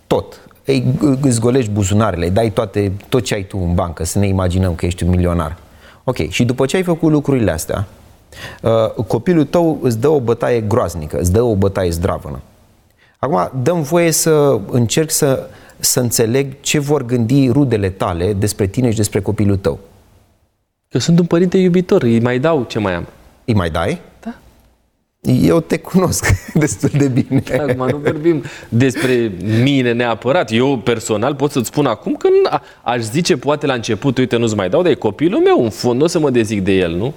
[0.06, 0.40] tot.
[0.64, 0.84] Ei,
[1.20, 4.74] îți golești buzunarele, îi dai toate, tot ce ai tu în bancă, să ne imaginăm
[4.74, 5.56] că ești un milionar
[6.10, 7.86] Ok, și după ce ai făcut lucrurile astea,
[8.62, 12.40] uh, copilul tău îți dă o bătaie groaznică, îți dă o bătaie zdravănă.
[13.18, 18.90] Acum, dăm voie să încerc să, să înțeleg ce vor gândi rudele tale despre tine
[18.90, 19.78] și despre copilul tău.
[20.88, 23.06] Eu sunt un părinte iubitor, îi mai dau ce mai am.
[23.44, 24.00] Îi mai dai?
[25.20, 25.32] Da.
[25.32, 27.42] Eu te cunosc destul de bine.
[27.58, 30.52] Acum nu vorbim despre mine neapărat.
[30.52, 32.28] Eu personal pot să-ți spun acum că
[32.82, 35.98] aș zice poate la început, uite, nu-ți mai dau, dar e copilul meu, în fond,
[35.98, 37.14] nu o să mă dezic de el, nu?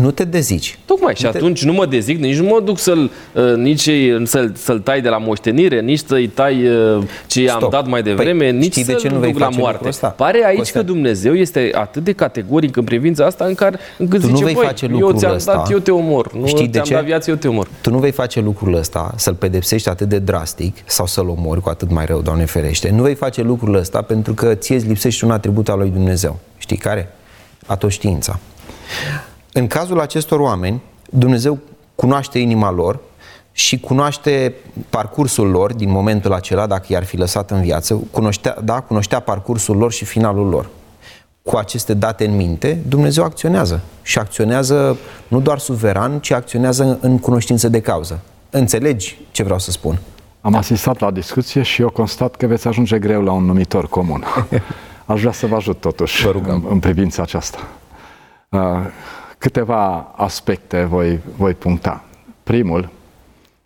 [0.00, 0.78] Nu te dezici.
[0.84, 1.14] Tocmai.
[1.14, 1.28] Și te...
[1.28, 3.90] atunci nu mă dezic, nici nu mă duc să-l, uh, nici
[4.24, 7.70] să-l, să-l tai de la moștenire, nici să-i tai uh, ce i-am Stop.
[7.70, 9.88] dat mai păi, devreme, păi, nici să-l de ce nu duc la moarte.
[10.16, 10.80] Pare aici Costea.
[10.80, 14.46] că Dumnezeu este atât de categoric în privința asta în care încât tu zice, nu
[14.46, 15.54] vei face eu ți-am ăsta.
[15.54, 16.32] dat, eu te omor.
[16.34, 16.94] Nu Știi de ce?
[16.94, 17.68] dat viață, eu te omor.
[17.80, 21.68] Tu nu vei face lucrul ăsta, să-l pedepsești atât de drastic sau să-l omori cu
[21.68, 22.90] atât mai rău, Doamne ferește.
[22.90, 26.38] Nu vei face lucrul ăsta pentru că ție îți lipsește un atribut al lui Dumnezeu.
[26.58, 27.08] Știi care?
[27.66, 28.38] Atoștiința.
[29.56, 31.58] În cazul acestor oameni, Dumnezeu
[31.94, 32.98] cunoaște inima lor
[33.52, 34.54] și cunoaște
[34.90, 39.76] parcursul lor din momentul acela, dacă i-ar fi lăsat în viață, cunoștea, da, cunoștea parcursul
[39.76, 40.68] lor și finalul lor.
[41.42, 43.80] Cu aceste date în minte, Dumnezeu acționează.
[44.02, 44.96] Și acționează
[45.28, 48.20] nu doar suveran, ci acționează în cunoștință de cauză.
[48.50, 49.98] Înțelegi ce vreau să spun?
[50.40, 50.58] Am da.
[50.58, 54.24] asistat la discuție și eu constat că veți ajunge greu la un numitor comun.
[55.06, 57.58] Aș vrea să vă ajut totuși în, în privința aceasta.
[58.48, 58.60] Uh,
[59.46, 62.04] Câteva aspecte voi, voi puncta.
[62.42, 62.88] Primul,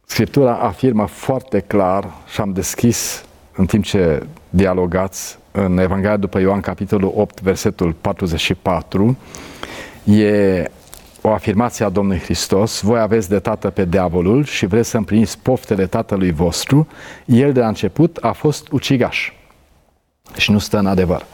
[0.04, 6.60] Scriptura afirmă foarte clar și am deschis în timp ce dialogați în Evanghelia după Ioan,
[6.60, 9.16] capitolul 8, versetul 44,
[10.04, 10.64] e
[11.22, 15.38] o afirmație a Domnului Hristos, voi aveți de tată pe diavolul și vreți să împliniți
[15.38, 16.86] poftele tatălui vostru,
[17.24, 19.32] el de la început a fost ucigaș
[20.36, 21.26] și nu stă în adevăr.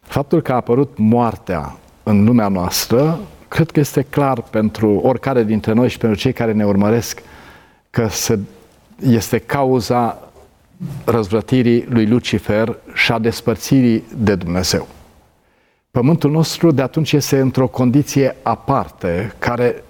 [0.00, 3.18] Faptul că a apărut moartea în lumea noastră
[3.50, 7.22] cred că este clar pentru oricare dintre noi și pentru cei care ne urmăresc
[7.90, 8.38] că se,
[9.06, 10.30] este cauza
[11.04, 14.88] răzvrătirii lui Lucifer și a despărțirii de Dumnezeu.
[15.90, 19.84] Pământul nostru de atunci este într-o condiție aparte care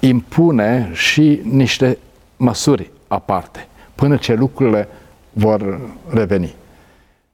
[0.00, 1.98] impune și niște
[2.36, 4.88] măsuri aparte până ce lucrurile
[5.32, 6.54] vor reveni.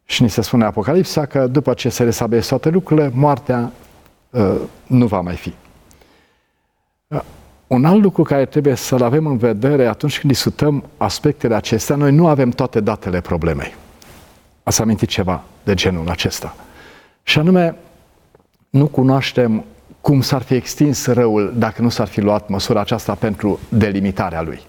[0.05, 3.71] Și ni se spune Apocalipsa că după ce se resabeie toate lucrurile, moartea uh,
[4.87, 5.53] nu va mai fi.
[7.67, 12.13] Un alt lucru care trebuie să-l avem în vedere atunci când discutăm aspectele acestea, noi
[12.13, 13.75] nu avem toate datele problemei.
[14.63, 16.57] Ați amintit ceva de genul acesta.
[17.23, 17.77] Și anume,
[18.71, 19.65] nu cunoaștem
[20.01, 24.61] cum s-ar fi extins răul dacă nu s-ar fi luat măsura aceasta pentru delimitarea lui.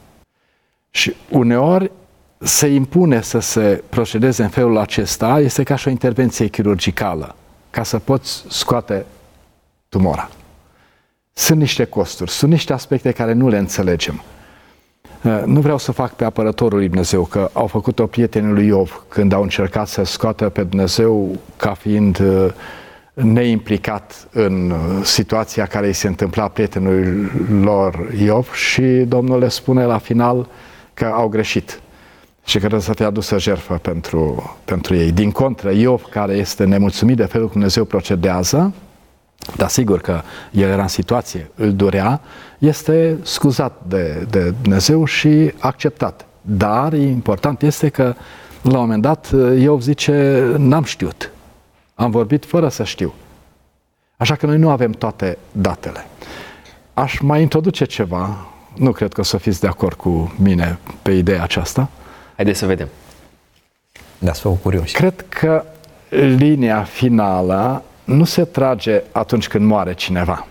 [0.89, 1.91] Și uneori
[2.37, 7.35] se impune să se procedeze în felul acesta este ca și o intervenție chirurgicală,
[7.69, 9.05] ca să poți scoate
[9.93, 10.29] tumora.
[11.33, 14.21] Sunt niște costuri, sunt niște aspecte care nu le înțelegem.
[15.23, 19.03] Uh, nu vreau să fac pe apărătorul lui Dumnezeu, că au făcut-o prietenii lui Iov
[19.07, 22.53] când au încercat să scoată pe Dumnezeu ca fiind uh,
[23.13, 29.85] neimplicat în uh, situația care îi se întâmpla prietenului lor Iov și Domnul le spune
[29.85, 30.47] la final
[30.93, 31.81] că au greșit
[32.45, 35.11] și că trebuie să fie adusă jertfă pentru, pentru ei.
[35.11, 38.73] Din contră, Iov, care este nemulțumit de felul cum Dumnezeu procedează,
[39.57, 42.21] dar sigur că el era în situație, îl durea,
[42.57, 46.25] este scuzat de, de Dumnezeu și acceptat.
[46.41, 48.15] Dar important este că
[48.61, 51.31] la un moment dat Iov zice, n-am știut.
[51.95, 53.13] Am vorbit fără să știu.
[54.17, 56.07] Așa că noi nu avem toate datele.
[56.93, 61.11] Aș mai introduce ceva, nu cred că o să fiți de acord cu mine pe
[61.11, 61.89] ideea aceasta.
[62.35, 62.87] Haideți să vedem.
[64.19, 64.91] Da, să curios.
[64.91, 65.63] Cred că
[66.09, 70.47] linia finală nu se trage atunci când moare cineva.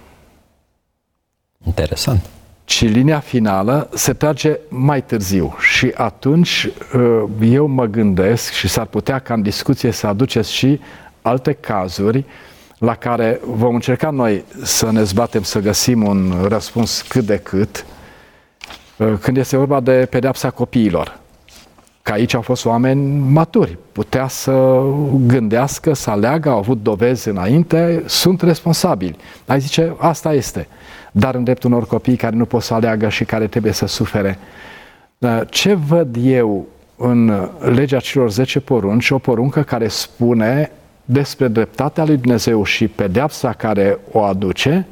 [1.67, 2.21] Interesant.
[2.65, 8.87] Ci linia finală se trage mai târziu și atunci uh, eu mă gândesc și s-ar
[8.87, 10.81] putea ca în discuție să aduceți și
[11.23, 12.25] alte cazuri
[12.79, 17.87] la care vom încerca noi să ne zbatem să găsim un răspuns cât de cât
[18.97, 21.21] uh, când este vorba de pedeapsa copiilor
[22.03, 24.83] că aici au fost oameni maturi, putea să
[25.27, 29.17] gândească, să aleagă, au avut dovezi înainte, sunt responsabili.
[29.47, 30.69] Ai zice, asta este.
[31.13, 34.39] Dar în dreptul unor copii care nu pot să aleagă și care trebuie să sufere.
[35.49, 40.71] Ce văd eu în legea celor 10 porunci, o poruncă care spune
[41.05, 44.87] despre dreptatea lui Dumnezeu și pedeapsa care o aduce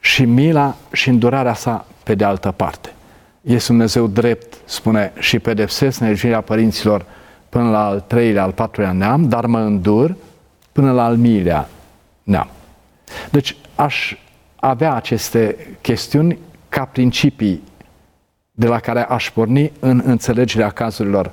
[0.00, 2.92] și mila și îndurarea sa pe de altă parte
[3.44, 7.04] este Dumnezeu drept, spune, și pedepsesc nejirea părinților
[7.48, 10.16] până la al treilea, al patrulea neam, dar mă îndur
[10.72, 11.68] până la al miilea
[12.22, 12.48] neam.
[13.30, 14.16] Deci aș
[14.56, 17.62] avea aceste chestiuni ca principii
[18.50, 21.30] de la care aș porni în înțelegerea cazurilor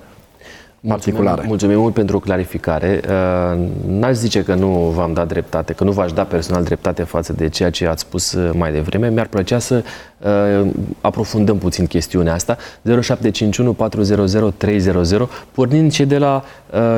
[0.87, 1.25] particulare.
[1.25, 3.01] Mulțumim, mulțumim mult pentru clarificare.
[3.03, 7.33] Uh, n-aș zice că nu v-am dat dreptate, că nu v-aș da personal dreptate față
[7.33, 9.09] de ceea ce ați spus uh, mai devreme.
[9.09, 9.83] Mi-ar plăcea să
[10.19, 10.67] uh,
[11.01, 12.57] aprofundăm puțin chestiunea asta.
[12.83, 16.43] 0751 400 300, pornind și de la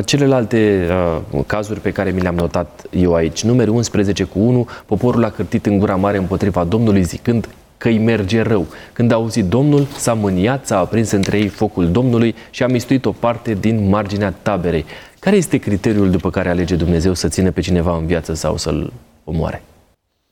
[0.06, 0.88] celelalte
[1.46, 3.44] cazuri pe care mi le-am notat eu aici.
[3.44, 7.98] Numeri 11 cu 1, poporul a cârtit în gura mare împotriva Domnului zicând că îi
[7.98, 8.66] merge rău.
[8.94, 13.06] Când a auzit Domnul, s-a mâniat, s-a aprins între ei focul Domnului și a mistuit
[13.06, 14.86] o parte din marginea taberei.
[15.20, 18.94] Care este criteriul după care alege Dumnezeu să țină pe cineva în viață sau să-l
[19.24, 19.62] omoare?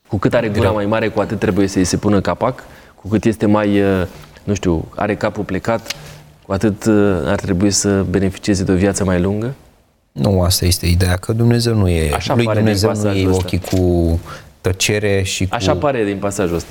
[0.08, 3.24] Cu cât are gura mai mare, cu atât trebuie să-i se pună capac, cu cât
[3.24, 4.06] este mai, uh,
[4.44, 5.94] nu știu, are capul plecat,
[6.42, 6.94] cu atât uh,
[7.26, 9.54] ar trebui să beneficieze de o viață mai lungă?
[10.12, 14.20] Nu, asta este ideea, că Dumnezeu nu e, Așa lui Dumnezeu nu e ochii cu
[14.62, 15.54] tăcere și cu...
[15.54, 16.68] Așa pare din pasajul ăsta.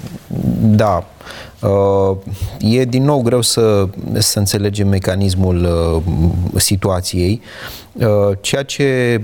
[0.61, 1.05] Da.
[1.59, 2.17] Uh,
[2.59, 7.41] e din nou greu să, să înțelegem mecanismul uh, situației.
[7.93, 8.07] Uh,
[8.41, 9.21] ceea ce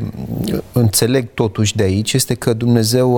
[0.71, 3.17] înțeleg totuși de aici este că Dumnezeu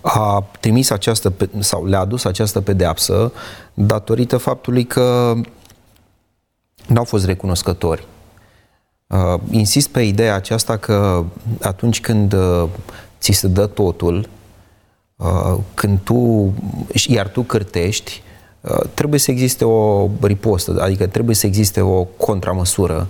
[0.00, 3.32] a trimis această, sau le-a adus această pedeapsă
[3.74, 5.34] datorită faptului că
[6.86, 8.06] n-au fost recunoscători.
[9.06, 11.24] Uh, insist pe ideea aceasta că
[11.62, 12.68] atunci când uh,
[13.24, 14.28] ți se dă totul,
[15.16, 16.52] uh, când tu,
[17.06, 18.22] iar tu cârtești,
[18.60, 23.08] uh, trebuie să existe o ripostă, adică trebuie să existe o contramăsură.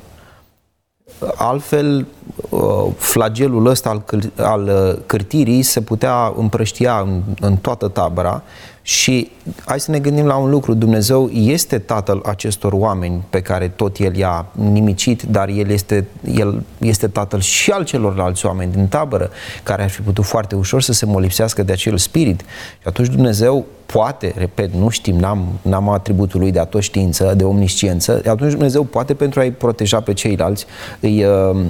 [1.35, 2.07] Altfel,
[2.49, 4.05] uh, flagelul ăsta al,
[4.37, 8.43] al cârtirii se putea împrăștia în, în toată tabăra
[8.87, 9.31] și
[9.65, 13.99] hai să ne gândim la un lucru, Dumnezeu este tatăl acestor oameni pe care tot
[13.99, 19.31] El i-a nimicit, dar El este, el este tatăl și al celorlalți oameni din tabără,
[19.63, 22.41] care ar fi putut foarte ușor să se molipsească de acel spirit.
[22.81, 28.23] Și atunci Dumnezeu poate, repet, nu știm, n-am, n-am atributul lui de atoștiință, de omnisciență,
[28.27, 30.67] atunci Dumnezeu poate pentru a-i proteja pe ceilalți,
[31.01, 31.65] îi, uh,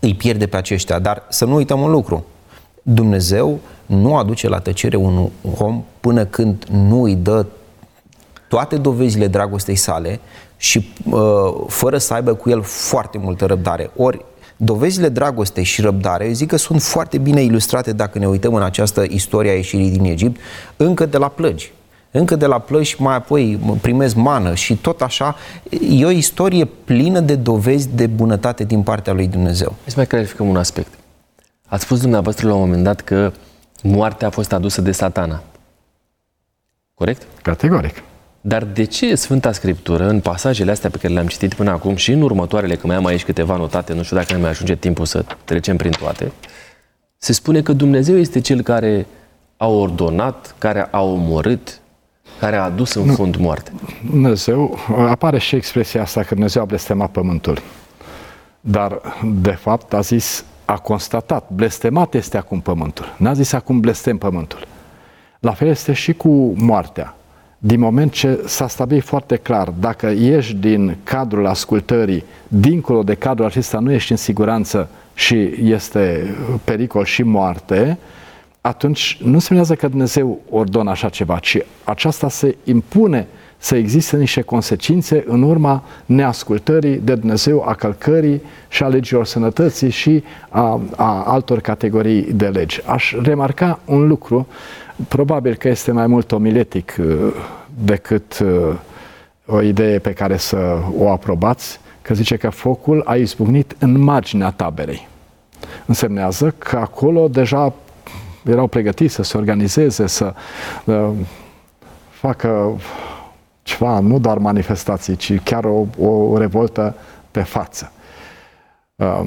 [0.00, 0.98] îi pierde pe aceștia.
[0.98, 2.24] Dar să nu uităm un lucru,
[2.88, 7.46] Dumnezeu nu aduce la tăcere un om până când nu îi dă
[8.48, 10.20] toate dovezile dragostei sale
[10.56, 11.20] și uh,
[11.66, 13.90] fără să aibă cu el foarte multă răbdare.
[13.96, 14.24] Ori
[14.56, 18.62] dovezile dragostei și răbdare, eu zic că sunt foarte bine ilustrate dacă ne uităm în
[18.62, 20.40] această istorie a ieșirii din Egipt,
[20.76, 21.72] încă de la plăgi.
[22.10, 25.36] Încă de la plăgi mai apoi primesc mană și tot așa.
[25.90, 29.74] E o istorie plină de dovezi de bunătate din partea lui Dumnezeu.
[29.84, 30.88] Să mai clarificăm un aspect.
[31.66, 33.32] Ați spus dumneavoastră la un moment dat că
[33.82, 35.42] moartea a fost adusă de satana.
[36.94, 37.26] Corect?
[37.42, 38.02] Categoric.
[38.40, 42.12] Dar de ce Sfânta Scriptură, în pasajele astea pe care le-am citit până acum și
[42.12, 45.04] în următoarele, că mai am aici câteva notate, nu știu dacă ne mai ajunge timpul
[45.04, 46.32] să trecem prin toate,
[47.16, 49.06] se spune că Dumnezeu este Cel care
[49.56, 51.80] a ordonat, care a omorât,
[52.38, 53.72] care a adus în fund moarte.
[54.10, 57.62] Dumnezeu, apare și expresia asta că Dumnezeu a blestemat pământul.
[58.60, 63.14] Dar, de fapt, a zis, a constatat, blestemat este acum pământul.
[63.16, 64.66] N-a zis acum blestem pământul.
[65.38, 67.14] La fel este și cu moartea.
[67.58, 73.46] Din moment ce s-a stabilit foarte clar, dacă ieși din cadrul ascultării, dincolo de cadrul
[73.46, 77.98] acesta nu ești în siguranță și este pericol și moarte,
[78.60, 83.26] atunci nu semnează că Dumnezeu ordonă așa ceva, ci aceasta se impune
[83.58, 89.90] să existe niște consecințe în urma neascultării de Dumnezeu, a călcării și a legilor sănătății
[89.90, 92.80] și a, a altor categorii de legi.
[92.86, 94.46] Aș remarca un lucru,
[95.08, 97.06] probabil că este mai mult omiletic uh,
[97.84, 98.74] decât uh,
[99.46, 104.50] o idee pe care să o aprobați, că zice că focul a izbucnit în marginea
[104.50, 105.08] taberei.
[105.86, 107.72] Însemnează că acolo deja
[108.44, 110.34] erau pregătiți să se organizeze, să
[110.84, 111.08] uh,
[112.10, 112.80] facă
[113.66, 116.94] ceva, nu doar manifestații, ci chiar o, o revoltă
[117.30, 117.92] pe față.
[118.94, 119.26] Uh,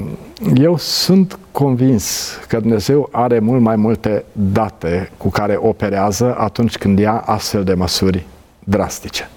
[0.54, 6.98] eu sunt convins că Dumnezeu are mult mai multe date cu care operează atunci când
[6.98, 8.26] ia astfel de măsuri
[8.64, 9.30] drastice.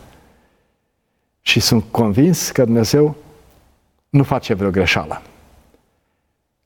[1.41, 3.15] Și sunt convins că Dumnezeu
[4.09, 5.21] nu face vreo greșeală.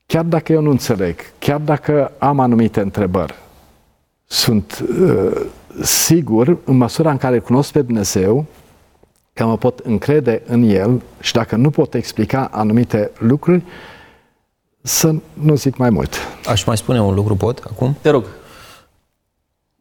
[0.06, 3.34] Chiar dacă eu nu înțeleg, chiar dacă am anumite întrebări,
[4.26, 5.40] sunt uh,
[5.82, 8.44] sigur, în măsura în care cunosc pe Dumnezeu,
[9.32, 13.62] că mă pot încrede în El și dacă nu pot explica anumite lucruri,
[14.82, 16.14] să nu zic mai mult.
[16.46, 17.96] Aș mai spune un lucru, pot, acum?
[18.00, 18.24] Te rog.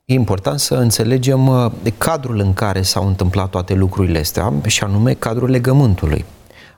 [0.05, 5.13] E important să înțelegem uh, cadrul în care s-au întâmplat toate lucrurile astea și anume
[5.13, 6.25] cadrul legământului.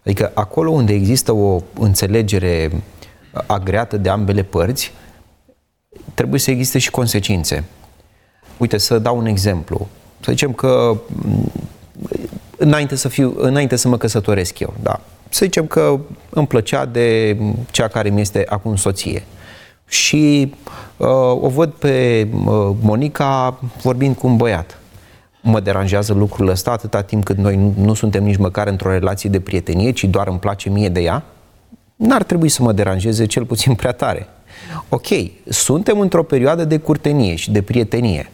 [0.05, 2.71] Adică acolo unde există o înțelegere
[3.47, 4.93] agreată de ambele părți,
[6.13, 7.63] trebuie să existe și consecințe.
[8.60, 9.88] Uite, să dau un exemplu.
[10.19, 11.52] Să zicem că mm,
[12.58, 15.00] înainte să, fiu, înainte să mă căsătoresc eu, da.
[15.30, 17.38] Să zicem că îmi plăcea de
[17.72, 19.24] cea care mi este acum soție.
[19.88, 20.54] Și
[20.98, 21.08] uh,
[21.41, 24.78] o văd pe uh, Monica vorbind cu un băiat.
[25.41, 29.30] Mă deranjează lucrul ăsta atâta timp cât noi nu, nu suntem nici măcar într-o relație
[29.30, 31.24] de prietenie, ci doar îmi place mie de ea
[32.00, 34.28] n-ar trebui să mă deranjeze cel puțin prea tare.
[34.89, 35.06] Ok,
[35.50, 38.32] suntem într-o perioadă de curtenie și de prietenie.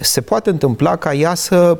[0.00, 1.78] Se poate întâmpla ca ea să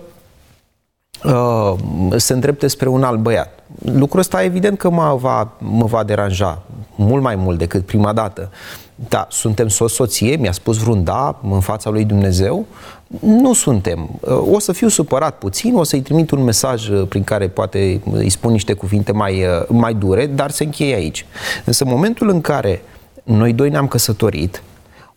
[1.25, 1.73] uh,
[2.17, 3.59] se îndrepte spre un alt băiat.
[3.93, 6.63] Lucrul ăsta evident că mă va, mă va deranja
[6.97, 8.51] mult mai mult decât prima dată.
[9.09, 12.67] Da, suntem soț-soție, mi-a spus vreun da în fața lui Dumnezeu,
[13.21, 14.21] nu suntem.
[14.53, 18.31] O să fiu supărat puțin, o să-i trimit un mesaj uh, prin care poate îi
[18.31, 21.27] spun niște cuvinte mai, uh, mai dure, dar se încheie aici.
[21.65, 22.83] Însă în momentul în care
[23.25, 24.63] noi doi ne-am căsătorit,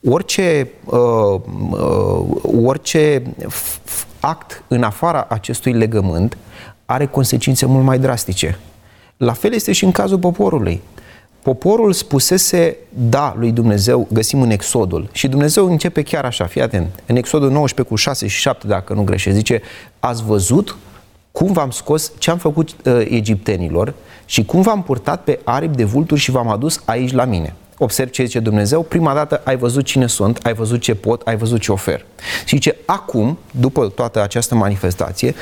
[0.08, 2.26] orice, uh, uh,
[2.66, 3.24] orice
[4.20, 6.38] act în afara acestui legământ
[6.86, 8.60] are consecințe mult mai drastice.
[9.18, 10.82] La fel este și în cazul poporului
[11.42, 15.10] poporul spusese da lui Dumnezeu, găsim în Exodul.
[15.12, 18.94] Și Dumnezeu începe chiar așa, fii atent, în Exodul 19 cu 6 și 7, dacă
[18.94, 19.62] nu greșesc, zice,
[20.00, 20.78] ați văzut
[21.32, 23.94] cum v-am scos, ce am făcut uh, egiptenilor
[24.26, 27.56] și cum v-am purtat pe aripi de vulturi și v-am adus aici la mine.
[27.82, 31.38] Observ ce zice Dumnezeu, prima dată ai văzut cine sunt, ai văzut ce pot, ai
[31.38, 32.06] văzut ce ofer.
[32.46, 35.34] Și zice, acum, după toată această manifestație,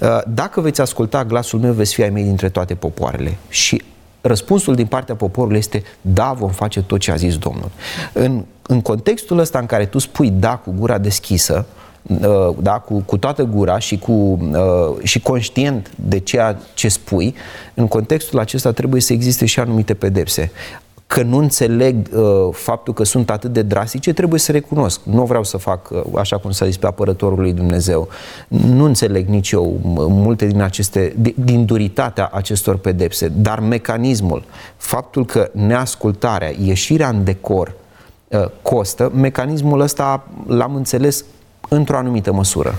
[0.00, 3.36] uh, dacă veți asculta glasul meu, veți fi ai mei dintre toate popoarele.
[3.48, 3.82] Și
[4.20, 7.70] răspunsul din partea poporului este da, vom face tot ce a zis Domnul.
[8.12, 11.66] În, în contextul ăsta în care tu spui da cu gura deschisă,
[12.02, 17.34] uh, da, cu, cu toată gura și, cu, uh, și conștient de ceea ce spui,
[17.74, 20.50] în contextul acesta trebuie să existe și anumite pedepse
[21.06, 25.00] că nu înțeleg uh, faptul că sunt atât de drastice, trebuie să recunosc.
[25.02, 28.08] Nu vreau să fac, uh, așa cum s-a zis pe apărătorul lui Dumnezeu,
[28.48, 34.44] nu înțeleg nici eu multe din aceste, din duritatea acestor pedepse, dar mecanismul,
[34.76, 37.74] faptul că neascultarea, ieșirea în decor
[38.28, 41.24] uh, costă, mecanismul ăsta l-am înțeles
[41.68, 42.74] într-o anumită măsură.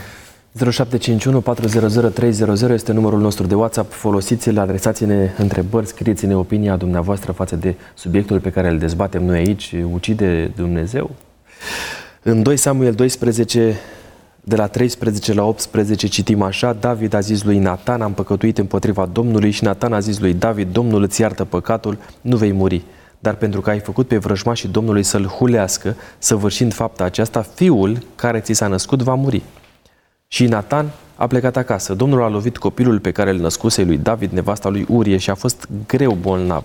[0.58, 3.92] 0751 400 300 este numărul nostru de WhatsApp.
[3.92, 9.76] Folosiți-l, adresați-ne întrebări, scrieți-ne opinia dumneavoastră față de subiectul pe care îl dezbatem noi aici.
[9.94, 11.10] Ucide Dumnezeu?
[12.24, 13.76] În 2 Samuel 12,
[14.44, 19.06] de la 13 la 18 citim așa, David a zis lui Natan, am păcătuit împotriva
[19.06, 22.82] Domnului și Natan a zis lui David, Domnul îți iartă păcatul, nu vei muri.
[23.20, 28.40] Dar pentru că ai făcut pe vrăjmașii Domnului să-l hulească, săvârșind fapta aceasta, fiul care
[28.40, 29.44] ți s-a născut va muri.
[30.28, 31.94] Și Nathan a plecat acasă.
[31.94, 35.36] Domnul a lovit copilul pe care îl născuse lui David, nevasta lui Urie, și a
[35.36, 36.64] fost greu bolnav.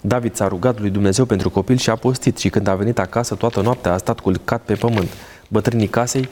[0.00, 3.34] David s-a rugat lui Dumnezeu pentru copil și a postit și când a venit acasă
[3.34, 5.08] toată noaptea a stat culcat pe pământ.
[5.48, 6.28] Bătrânii casei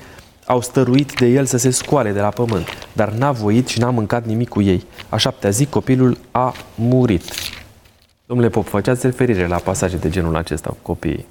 [0.46, 3.90] au stăruit de el să se scoale de la pământ, dar n-a voit și n-a
[3.90, 4.84] mâncat nimic cu ei.
[5.08, 7.22] A șaptea zi copilul a murit.
[8.26, 11.26] Domnule Pop, făceați referire la pasaje de genul acesta cu copiii.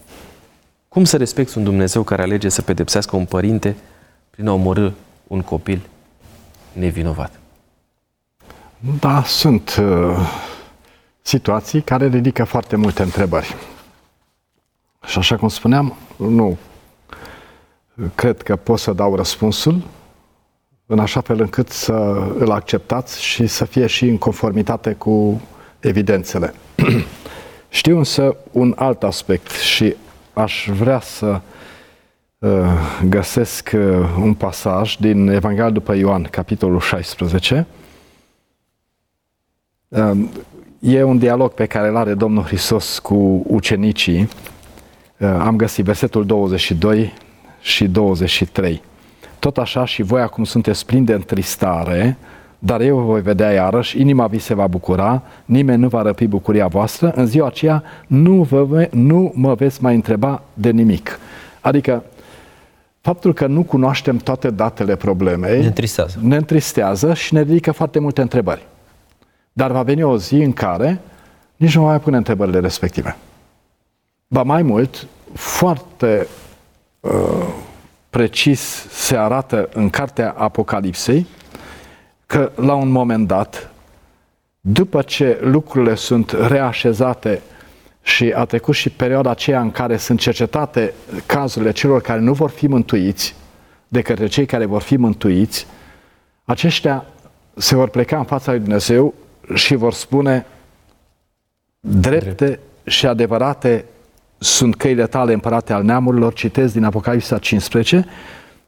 [0.88, 3.76] Cum să respecti un Dumnezeu care alege să pedepsească un părinte
[4.30, 4.91] prin a omorâ
[5.28, 5.82] un copil
[6.71, 7.39] nevinovat?
[8.99, 10.17] Da, sunt uh,
[11.21, 13.55] situații care ridică foarte multe întrebări.
[15.05, 16.57] Și așa cum spuneam, nu
[18.15, 19.84] cred că pot să dau răspunsul
[20.86, 21.93] în așa fel încât să
[22.38, 25.41] îl acceptați și să fie și în conformitate cu
[25.80, 26.53] evidențele.
[27.69, 29.95] Știu însă un alt aspect și
[30.34, 31.39] aș vrea să uh,
[33.10, 33.82] găsesc uh,
[34.22, 37.66] un pasaj din Evanghelia după Ioan, capitolul 16.
[39.88, 40.12] Uh,
[40.80, 44.28] e un dialog pe care îl are Domnul Hristos cu ucenicii.
[45.39, 47.14] Am găsit versetul 22
[47.62, 48.82] și 23.
[49.39, 52.18] Tot așa și voi acum sunteți plini de întristare,
[52.60, 56.28] dar eu vă voi vedea iarăși, inima vi se va bucura, nimeni nu va răpi
[56.28, 61.20] bucuria voastră, în ziua aceea nu, vă, nu mă veți mai întreba de nimic.
[61.62, 62.04] Adică,
[63.06, 67.99] faptul că nu cunoaștem toate datele problemei ne întristează, ne întristează și ne ridică foarte
[67.99, 68.66] multe întrebări.
[69.53, 71.01] Dar va veni o zi în care
[71.56, 73.18] nici nu mai pune întrebările respective.
[74.28, 76.28] Ba mai mult, foarte
[76.99, 77.47] uh,
[78.10, 81.28] precis se arată în cartea Apocalipsei
[82.26, 83.72] că la un moment dat,
[84.62, 87.41] după ce lucrurile sunt reașezate
[88.06, 90.93] și a trecut și perioada aceea în care sunt cercetate
[91.26, 93.36] cazurile celor care nu vor fi mântuiți
[93.88, 95.68] de către cei care vor fi mântuiți,
[96.43, 97.06] aceștia
[97.56, 99.14] se vor pleca în fața lui Dumnezeu
[99.53, 100.45] și vor spune
[101.80, 102.60] drepte Drept.
[102.84, 103.86] și adevărate
[104.38, 108.06] sunt căile tale împărate al neamurilor, citesc din Apocalipsa 15,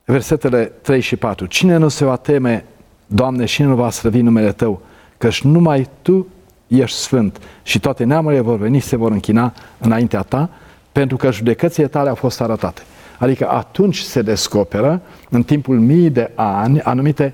[0.06, 1.46] versetele 3 și 4.
[1.46, 2.66] Cine nu se va teme
[3.08, 4.82] Doamne, și nu va slăvi numele Tău,
[5.18, 6.28] căci numai Tu
[6.68, 10.50] ești sfânt și toate neamurile vor veni și se vor închina înaintea Ta,
[10.92, 12.82] pentru că judecățile tale au fost arătate.
[13.20, 17.34] Adică atunci se descoperă, în timpul mii de ani, anumite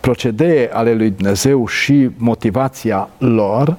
[0.00, 3.76] procedee ale lui Dumnezeu și motivația lor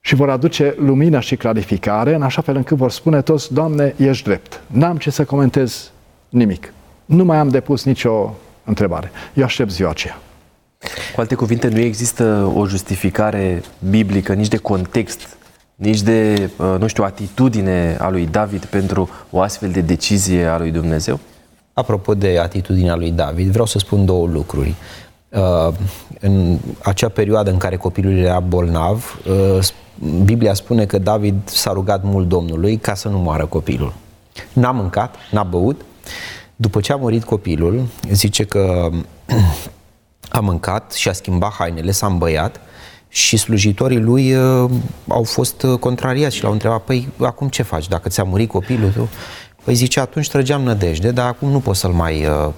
[0.00, 4.24] și vor aduce lumină și clarificare, în așa fel încât vor spune toți, Doamne, ești
[4.24, 4.62] drept.
[4.66, 5.90] N-am ce să comentez
[6.28, 6.72] nimic.
[7.04, 9.10] Nu mai am depus nicio întrebare.
[9.34, 10.18] Eu aștept ziua aceea.
[11.14, 15.36] Cu alte cuvinte, nu există o justificare biblică, nici de context,
[15.74, 20.58] nici de, uh, nu știu, atitudine a lui David pentru o astfel de decizie a
[20.58, 21.20] lui Dumnezeu?
[21.72, 24.74] Apropo de atitudinea lui David, vreau să spun două lucruri.
[25.28, 25.74] Uh,
[26.20, 29.66] în acea perioadă în care copilul era bolnav, uh,
[30.24, 33.92] Biblia spune că David s-a rugat mult Domnului ca să nu moară copilul.
[34.52, 35.80] N-a mâncat, n-a băut.
[36.56, 38.90] După ce a murit copilul, zice că
[40.28, 42.60] a mâncat și a schimbat hainele, s-a îmbăiat
[43.08, 44.70] și slujitorii lui uh,
[45.08, 48.90] au fost uh, contrariați și l-au întrebat, păi acum ce faci, dacă ți-a murit copilul
[48.90, 49.08] tău?
[49.64, 52.48] Păi zice, atunci trăgeam nădejde, dar acum nu pot să-l mai uh,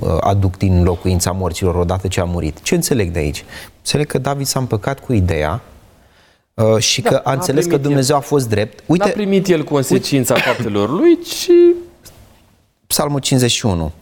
[0.00, 2.62] uh, aduc din locuința morților odată ce a murit.
[2.62, 3.44] Ce înțeleg de aici?
[3.76, 5.60] Înțeleg că David s-a împăcat cu ideea
[6.54, 8.22] uh, și da, că a înțeles că Dumnezeu el.
[8.22, 8.82] a fost drept.
[8.86, 11.48] Uite, n-a primit el consecința uite, faptelor lui, ci...
[12.86, 13.92] Psalmul 51.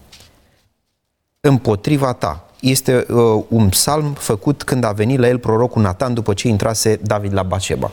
[1.41, 6.35] Împotriva ta, este uh, un psalm făcut când a venit la el prorocul Natan după
[6.35, 7.91] ce intrase David la Baceba.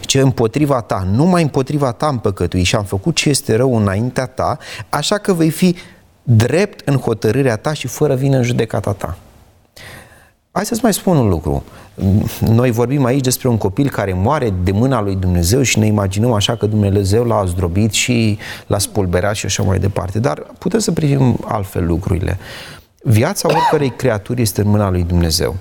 [0.00, 4.26] Ce împotriva ta, numai împotriva ta am păcătuit și am făcut ce este rău înaintea
[4.26, 4.58] ta,
[4.88, 5.76] așa că vei fi
[6.22, 9.16] drept în hotărârea ta și fără vină în judecata ta.
[10.52, 11.64] Hai să-ți mai spun un lucru.
[12.40, 16.32] Noi vorbim aici despre un copil care moare de mâna lui Dumnezeu și ne imaginăm
[16.32, 20.18] așa că Dumnezeu l-a zdrobit și l-a spulberat și așa mai departe.
[20.18, 22.38] Dar putem să privim altfel lucrurile.
[23.02, 25.56] Viața oricărei creaturi este în mâna lui Dumnezeu.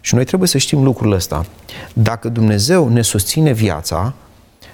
[0.00, 1.46] Și noi trebuie să știm lucrul ăsta.
[1.92, 4.14] Dacă Dumnezeu ne susține viața,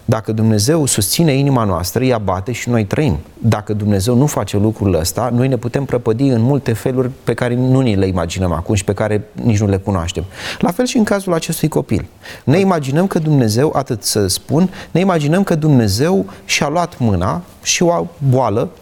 [0.04, 3.18] dacă Dumnezeu susține inima noastră, ea bate și noi trăim.
[3.38, 7.54] Dacă Dumnezeu nu face lucrul ăsta, noi ne putem prăpădi în multe feluri pe care
[7.54, 10.24] nu ni le imaginăm acum și pe care nici nu le cunoaștem.
[10.58, 12.06] La fel și în cazul acestui copil.
[12.44, 17.82] Ne imaginăm că Dumnezeu, atât să spun, ne imaginăm că Dumnezeu și-a luat mâna și
[17.82, 18.68] o boală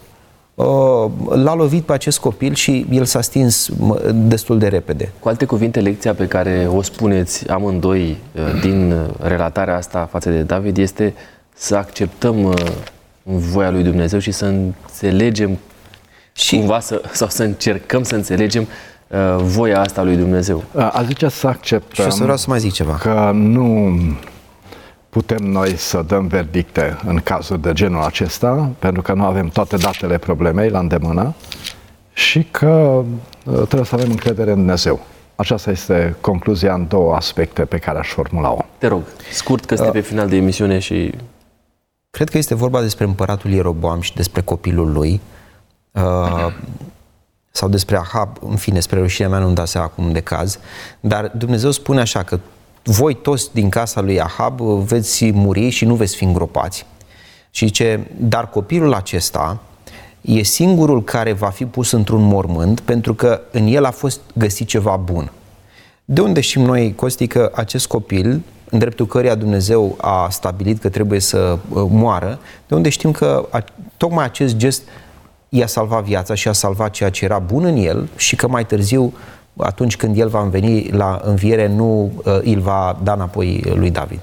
[1.29, 3.69] l-a lovit pe acest copil și el s-a stins
[4.13, 5.11] destul de repede.
[5.19, 10.41] Cu alte cuvinte, lecția pe care o spuneți amândoi uh, din relatarea asta față de
[10.41, 11.13] David este
[11.53, 12.53] să acceptăm uh,
[13.23, 15.57] voia lui Dumnezeu și să înțelegem
[16.33, 18.67] și cumva să, sau să încercăm să înțelegem
[19.07, 20.63] uh, voia asta lui Dumnezeu.
[20.75, 22.93] A zice să acceptăm și o să vreau să mai zic ceva.
[22.93, 23.97] că nu
[25.11, 29.77] putem noi să dăm verdicte în cazuri de genul acesta, pentru că nu avem toate
[29.77, 31.33] datele problemei la îndemână
[32.13, 33.03] și că
[33.45, 34.99] uh, trebuie să avem încredere în Dumnezeu.
[35.35, 38.65] Aceasta este concluzia în două aspecte pe care aș formula-o.
[38.77, 39.01] Te rog,
[39.31, 41.13] scurt că este pe final de emisiune și
[42.11, 45.21] Cred că este vorba despre împăratul Ieroboam și despre copilul lui,
[45.91, 46.53] uh,
[47.51, 50.59] sau despre Ahab, în fine, spre rușinea mea nu-mi da seama acum de caz,
[50.99, 52.39] dar Dumnezeu spune așa că
[52.83, 56.85] voi toți din casa lui Ahab veți muri și nu veți fi îngropați.
[57.51, 59.61] Și zice, dar copilul acesta
[60.21, 64.67] e singurul care va fi pus într-un mormânt pentru că în el a fost găsit
[64.67, 65.31] ceva bun.
[66.05, 70.89] De unde știm noi, Costi, că acest copil, în dreptul căreia Dumnezeu a stabilit că
[70.89, 73.63] trebuie să uh, moară, de unde știm că a,
[73.97, 74.81] tocmai acest gest
[75.49, 78.65] i-a salvat viața și a salvat ceea ce era bun în el și că mai
[78.65, 79.13] târziu,
[79.57, 84.19] atunci când el va veni la înviere, nu uh, îl va da înapoi lui David.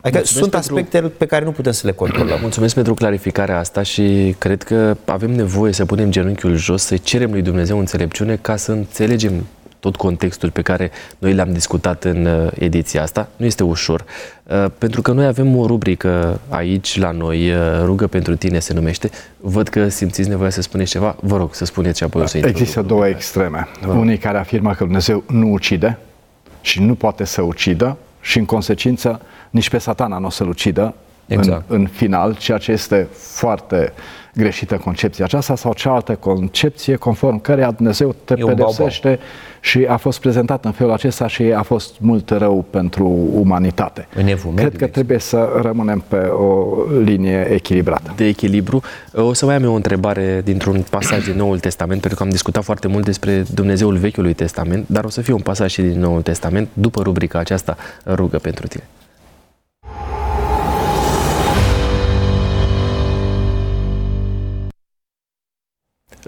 [0.00, 2.38] Adică Mulțumesc sunt pentru- aspecte pe care nu putem să le controlăm.
[2.48, 7.30] Mulțumesc pentru clarificarea asta și cred că avem nevoie să punem genunchiul jos, să cerem
[7.30, 9.46] lui Dumnezeu înțelepciune ca să înțelegem
[9.82, 13.28] tot contextul pe care noi l-am discutat în uh, ediția asta.
[13.36, 14.04] Nu este ușor,
[14.42, 18.72] uh, pentru că noi avem o rubrică aici la noi, uh, Rugă pentru tine se
[18.72, 19.10] numește.
[19.40, 21.16] Văd că simțiți nevoia să spuneți ceva.
[21.20, 22.52] Vă rog să spuneți și apoi o să intru.
[22.52, 23.68] Există două extreme.
[23.86, 25.98] Unii care afirmă că Dumnezeu nu ucide
[26.60, 29.20] și nu poate să ucidă și în consecință
[29.50, 30.94] nici pe satana nu o să-l ucidă
[31.32, 31.70] Exact.
[31.70, 33.92] în, în final, ceea ce este foarte
[34.34, 39.18] greșită concepția aceasta sau cealaltă concepție conform căreia Dumnezeu te E un pedepsește
[39.60, 44.08] și a fost prezentat în felul acesta și a fost mult rău pentru umanitate.
[44.14, 48.12] În Evul Mediu, Cred că de trebuie să rămânem pe o linie echilibrată.
[48.16, 48.82] de echilibru.
[49.12, 52.30] O să mai am eu o întrebare dintr-un pasaj din Noul Testament, pentru că am
[52.30, 56.00] discutat foarte mult despre Dumnezeul Vechiului Testament, dar o să fie un pasaj și din
[56.00, 57.76] Noul Testament, după rubrica aceasta,
[58.06, 58.84] rugă pentru tine.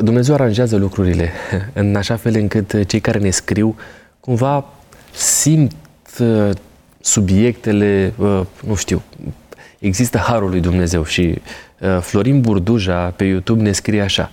[0.05, 1.31] Dumnezeu aranjează lucrurile
[1.73, 3.77] în așa fel încât cei care ne scriu
[4.21, 4.65] cumva
[5.15, 5.75] simt
[6.19, 6.51] uh,
[7.01, 9.03] subiectele, uh, nu știu,
[9.79, 11.35] există harul lui Dumnezeu și
[11.81, 14.31] uh, Florin Burduja pe YouTube ne scrie așa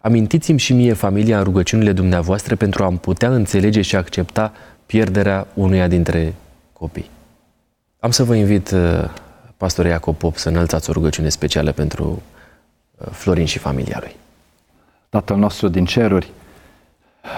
[0.00, 4.52] Amintiți-mi și mie familia în rugăciunile dumneavoastră pentru a-mi putea înțelege și accepta
[4.86, 6.34] pierderea unuia dintre
[6.72, 7.10] copii.
[8.00, 9.10] Am să vă invit, uh,
[9.56, 12.22] pastore Iacob Pop, să înălțați o rugăciune specială pentru
[12.96, 14.16] uh, Florin și familia lui.
[15.08, 16.30] Tatăl nostru din ceruri,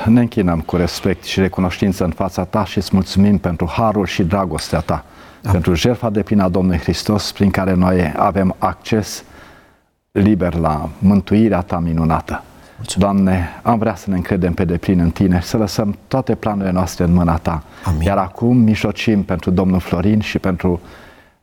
[0.06, 4.22] ne închinăm cu respect și recunoștință în fața Ta și îți mulțumim pentru harul și
[4.22, 5.04] dragostea Ta,
[5.42, 5.52] Amin.
[5.52, 9.24] pentru jertfa de plin a Domnului Hristos, prin care noi avem acces
[10.12, 12.42] liber la mântuirea Ta minunată.
[12.76, 13.08] Mulțumim.
[13.08, 16.70] Doamne, am vrea să ne încredem pe deplin în Tine și să lăsăm toate planurile
[16.70, 17.62] noastre în mâna Ta.
[17.84, 18.00] Amin.
[18.00, 20.80] Iar acum mijlocim pentru Domnul Florin și pentru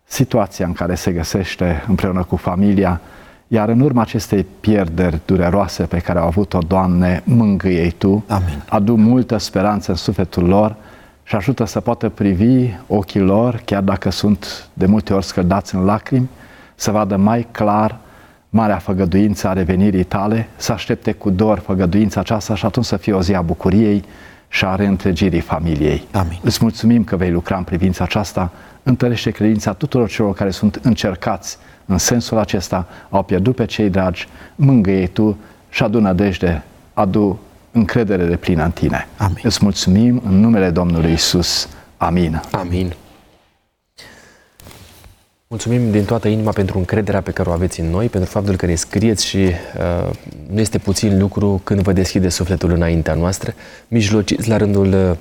[0.04, 3.02] situația în care se găsește împreună cu familia,
[3.48, 8.64] iar în urma acestei pierderi dureroase pe care au avut-o, Doamne, mângâie Tu, Amin.
[8.70, 10.76] adu multă speranță în sufletul lor
[11.24, 15.86] și ajută să poată privi ochii lor, chiar dacă sunt de multe ori scăldați în
[15.86, 16.30] lacrimi,
[16.76, 17.98] să vadă mai clar
[18.50, 23.14] marea făgăduință a revenirii tale, să aștepte cu dor făgăduința aceasta și atunci să fie
[23.14, 24.04] o zi a bucuriei
[24.48, 26.08] și a reîntregirii familiei.
[26.12, 26.40] Amin.
[26.44, 28.52] Îți mulțumim că vei lucra în privința aceasta,
[28.84, 34.28] întărește credința tuturor celor care sunt încercați în sensul acesta, au pierdut pe cei dragi,
[34.56, 35.38] mângâie tu
[35.70, 36.64] și adu nădejde,
[36.94, 37.40] adu
[37.72, 39.08] încredere de plină în tine.
[39.18, 39.40] Amin.
[39.44, 41.70] Îți mulțumim în numele Domnului Isus.
[41.98, 42.42] Amin.
[42.52, 42.94] Amin.
[45.48, 48.66] Mulțumim din toată inima pentru încrederea pe care o aveți în noi, pentru faptul că
[48.66, 50.10] ne scrieți și uh,
[50.50, 53.54] nu este puțin lucru când vă deschide sufletul înaintea noastră.
[53.88, 55.18] Mijlociți la rândul uh,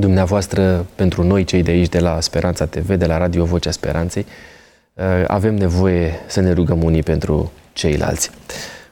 [0.00, 4.26] dumneavoastră pentru noi, cei de aici, de la Speranța TV, de la Radio Vocea Speranței.
[4.26, 4.57] Uh,
[5.26, 8.30] avem nevoie să ne rugăm unii pentru ceilalți.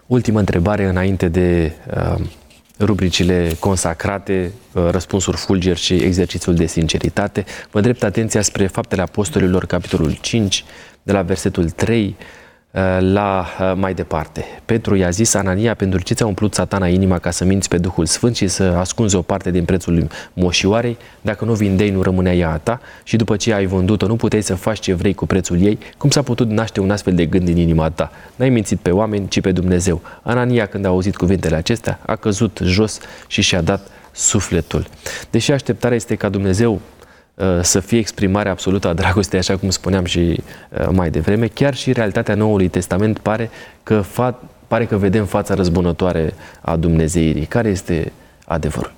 [0.07, 2.25] Ultima întrebare înainte de uh,
[2.79, 7.45] rubricile consacrate, uh, răspunsuri fulger și exercițiul de sinceritate.
[7.71, 10.65] Vă drept atenția spre faptele apostolilor, capitolul 5,
[11.03, 12.27] de la versetul 3 uh,
[12.99, 14.45] la uh, mai departe.
[14.65, 18.07] Petru i-a zis, Anania, pentru ce ți-a umplut satana inima ca să minți pe Duhul
[18.07, 20.97] Sfânt și să ascunzi o parte din prețul moșioarei?
[21.21, 24.43] Dacă nu vindei, nu rămânea ea a ta și după ce ai vândut-o, nu puteai
[24.43, 25.79] să faci ce vrei cu prețul ei?
[25.99, 28.11] Cum s-a putut naște un astfel de gând din inima ta?
[28.37, 30.01] N-ai mințit pe oameni, ci pe Dumnezeu.
[30.23, 34.87] Anania, când a auzit cuvintele acestea, a căzut jos și și-a dat sufletul.
[35.31, 36.81] Deși așteptarea este ca Dumnezeu uh,
[37.61, 41.93] să fie exprimarea absolută a dragostei, așa cum spuneam și uh, mai devreme, chiar și
[41.93, 43.51] realitatea Noului Testament pare
[43.83, 47.45] că fa- Pare că vedem fața răzbunătoare a Dumnezeirii.
[47.45, 48.13] Care este
[48.45, 48.93] adevărul?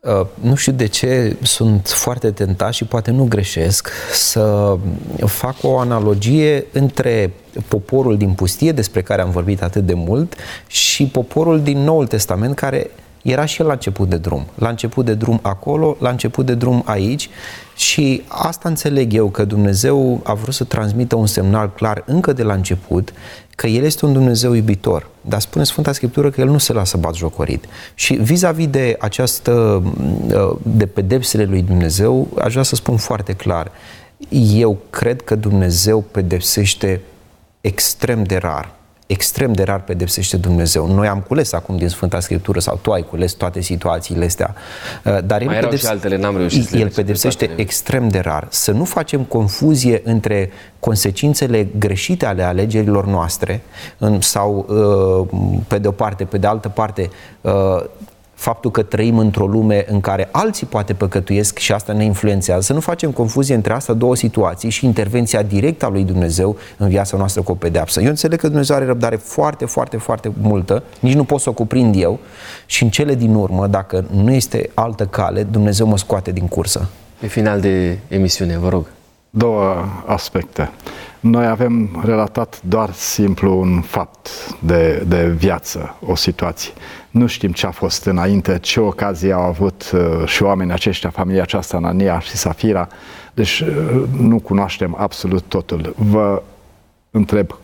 [0.00, 4.76] Uh, nu știu de ce sunt foarte tentat și poate nu greșesc să
[5.24, 7.32] fac o analogie între
[7.68, 10.34] poporul din pustie, despre care am vorbit atât de mult,
[10.66, 12.90] și poporul din Noul Testament, care
[13.24, 14.46] era și el la început de drum.
[14.54, 17.30] La început de drum acolo, la început de drum aici
[17.76, 22.42] și asta înțeleg eu, că Dumnezeu a vrut să transmită un semnal clar încă de
[22.42, 23.12] la început
[23.54, 25.06] că El este un Dumnezeu iubitor.
[25.20, 27.64] Dar spune Sfânta Scriptură că El nu se lasă bat jocorit.
[27.94, 29.82] Și vis-a-vis de această,
[30.34, 33.70] uh, de pedepsele lui Dumnezeu, aș vrea să spun foarte clar.
[34.54, 37.00] Eu cred că Dumnezeu pedepsește
[37.60, 38.74] extrem de rar
[39.14, 40.86] extrem de rar pedepsește Dumnezeu.
[40.86, 44.54] Noi am cules acum din Sfânta Scriptură sau tu ai cules toate situațiile astea.
[45.04, 48.46] Uh, dar el, Mai și altele, n-am reușit el pedepsește extrem de rar.
[48.50, 50.50] Să nu facem confuzie între
[50.80, 53.62] consecințele greșite ale alegerilor noastre
[54.18, 57.10] sau uh, pe de o parte, pe de altă parte
[57.40, 57.52] uh,
[58.44, 62.72] faptul că trăim într-o lume în care alții poate păcătuiesc și asta ne influențează, să
[62.72, 67.16] nu facem confuzie între astea două situații și intervenția directă a lui Dumnezeu în viața
[67.16, 68.00] noastră cu o pedeapsă.
[68.00, 71.52] Eu înțeleg că Dumnezeu are răbdare foarte, foarte, foarte multă, nici nu pot să o
[71.52, 72.18] cuprind eu
[72.66, 76.88] și în cele din urmă, dacă nu este altă cale, Dumnezeu mă scoate din cursă.
[77.20, 78.86] Pe final de emisiune, vă rog.
[79.30, 80.70] Două aspecte.
[81.20, 84.28] Noi avem relatat doar simplu un fapt
[84.60, 86.72] de, de viață, o situație.
[87.14, 91.42] Nu știm ce a fost înainte, ce ocazie au avut uh, și oamenii aceștia, familia
[91.42, 92.88] aceasta, Anania și Safira.
[93.34, 95.94] Deci uh, nu cunoaștem absolut totul.
[95.96, 96.42] Vă
[97.10, 97.54] întreb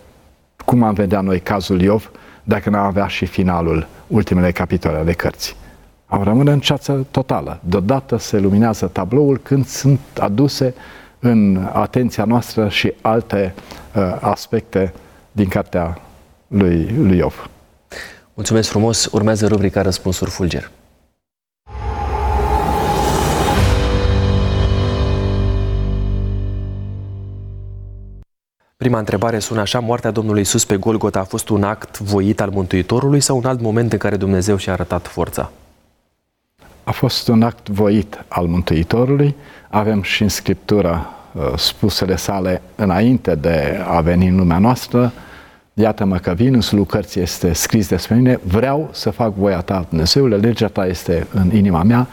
[0.64, 2.10] cum am vedea noi cazul Iov
[2.42, 5.54] dacă n-am avea și finalul ultimele capitole ale cărții.
[6.06, 7.60] Am rămâne în ceață totală.
[7.64, 10.74] Deodată se luminează tabloul când sunt aduse
[11.18, 13.54] în atenția noastră și alte
[13.94, 14.92] uh, aspecte
[15.32, 16.00] din cartea
[16.46, 17.50] lui, lui Iov.
[18.34, 19.08] Mulțumesc frumos.
[19.12, 20.70] Urmează rubrica Răspunsuri Fulger.
[28.76, 32.50] Prima întrebare sună așa, moartea Domnului Isus pe Golgota a fost un act voit al
[32.50, 35.50] Mântuitorului sau un alt moment în care Dumnezeu și-a arătat forța?
[36.84, 39.34] A fost un act voit al Mântuitorului.
[39.68, 45.12] Avem și în Scriptură uh, spusele sale înainte de a veni în lumea noastră,
[45.74, 49.86] Iată-mă că vin, în sulul cărții este scris despre mine, vreau să fac voia ta,
[49.88, 52.08] Dumnezeule, legea ta este în inima mea,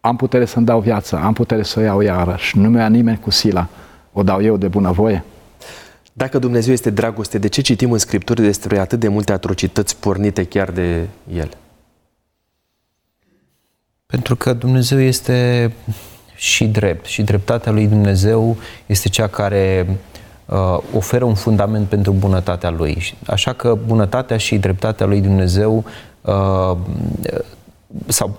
[0.00, 3.30] am putere să-mi dau viață, am putere să o iau iarăși, nu mi-a nimeni cu
[3.30, 3.68] sila,
[4.12, 5.24] o dau eu de bunăvoie.
[6.12, 10.44] Dacă Dumnezeu este dragoste, de ce citim în Scripturi despre atât de multe atrocități pornite
[10.44, 11.48] chiar de El?
[14.06, 15.72] Pentru că Dumnezeu este
[16.34, 19.86] și drept și dreptatea lui Dumnezeu este cea care
[20.46, 23.14] uh, oferă un fundament pentru bunătatea Lui.
[23.26, 25.84] Așa că bunătatea și dreptatea Lui Dumnezeu
[26.20, 26.76] uh,
[28.06, 28.36] sau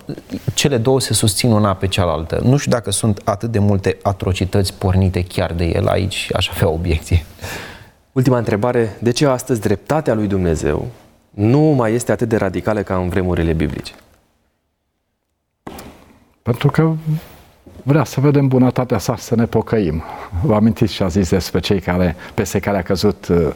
[0.53, 2.39] cele două se susțin una pe cealaltă.
[2.43, 6.69] Nu știu dacă sunt atât de multe atrocități pornite chiar de el aici, aș avea
[6.69, 7.25] obiecție.
[8.11, 10.87] Ultima întrebare, de ce astăzi dreptatea lui Dumnezeu
[11.29, 13.93] nu mai este atât de radicală ca în vremurile biblice?
[16.41, 16.93] Pentru că
[17.87, 20.03] vrea să vedem bunătatea sa, să ne pocăim.
[20.43, 23.47] Vă amintiți și a zis despre cei care, peste care a căzut uh,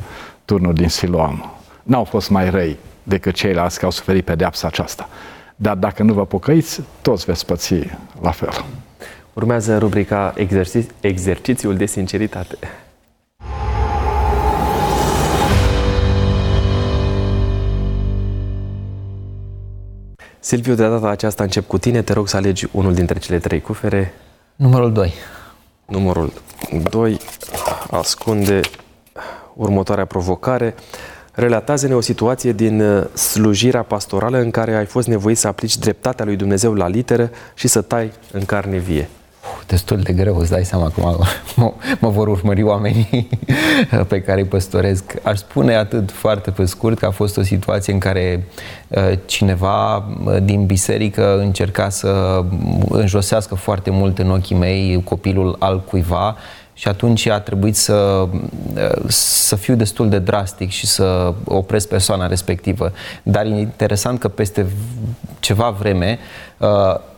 [0.46, 1.52] turnul din Siloam.
[1.84, 5.10] N-au fost mai răi decât ceilalți care au suferit pedeapsa aceasta.
[5.56, 7.74] Dar dacă nu vă pocăiți, toți veți păți
[8.22, 8.66] la fel.
[9.34, 12.58] Urmează rubrica exerci- Exercițiul de sinceritate.
[20.50, 22.02] Silviu, de data aceasta încep cu tine.
[22.02, 24.14] Te rog să alegi unul dintre cele trei cufere.
[24.56, 25.14] Numărul 2.
[25.86, 26.34] Numărul
[26.90, 27.18] 2
[27.92, 28.60] ascunde
[29.54, 30.76] următoarea provocare.
[31.32, 36.26] Relatează-ne o situație din uh, slujirea pastorală în care ai fost nevoit să aplici dreptatea
[36.26, 39.10] lui Dumnezeu la literă și să tai în carne vie
[39.68, 41.18] destul de greu, îți dai seama că mă,
[41.56, 43.30] mă, mă vor urmări oamenii
[44.08, 45.16] pe care îi păstoresc.
[45.24, 48.44] Aș spune atât foarte pe scurt că a fost o situație în care
[48.88, 52.44] uh, cineva uh, din biserică încerca să
[52.90, 56.36] înjosească foarte mult în ochii mei copilul al cuiva
[56.80, 58.28] și atunci a trebuit să,
[59.08, 62.92] să fiu destul de drastic și să opresc persoana respectivă.
[63.24, 64.66] Dar e interesant că peste
[65.40, 66.20] ceva vreme,
[66.58, 66.68] uh,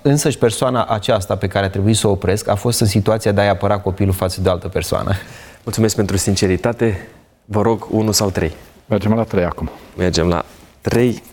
[0.01, 3.41] însăși persoana aceasta pe care a trebuit să o opresc a fost în situația de
[3.41, 5.11] a-i apăra copilul față de altă persoană.
[5.63, 7.07] Mulțumesc pentru sinceritate.
[7.45, 8.51] Vă rog, unul sau trei.
[8.85, 9.69] Mergem la trei acum.
[9.97, 10.45] Mergem la
[10.81, 11.23] trei.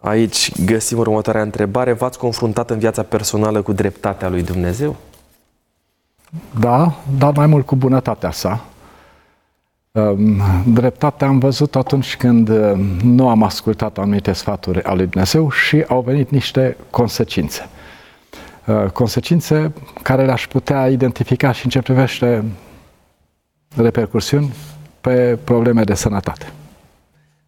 [0.00, 1.92] Aici găsim următoarea întrebare.
[1.92, 4.96] V-ați confruntat în viața personală cu dreptatea lui Dumnezeu?
[6.60, 8.64] Da, dar mai mult cu bunătatea sa.
[9.90, 10.40] Um,
[10.72, 12.72] dreptatea am văzut atunci când uh,
[13.02, 17.68] nu am ascultat anumite sfaturi ale lui Dumnezeu și au venit niște consecințe.
[18.66, 19.72] Uh, consecințe
[20.02, 22.44] care le-aș putea identifica și în ce privește
[23.76, 24.54] repercursiuni
[25.00, 26.52] pe probleme de sănătate.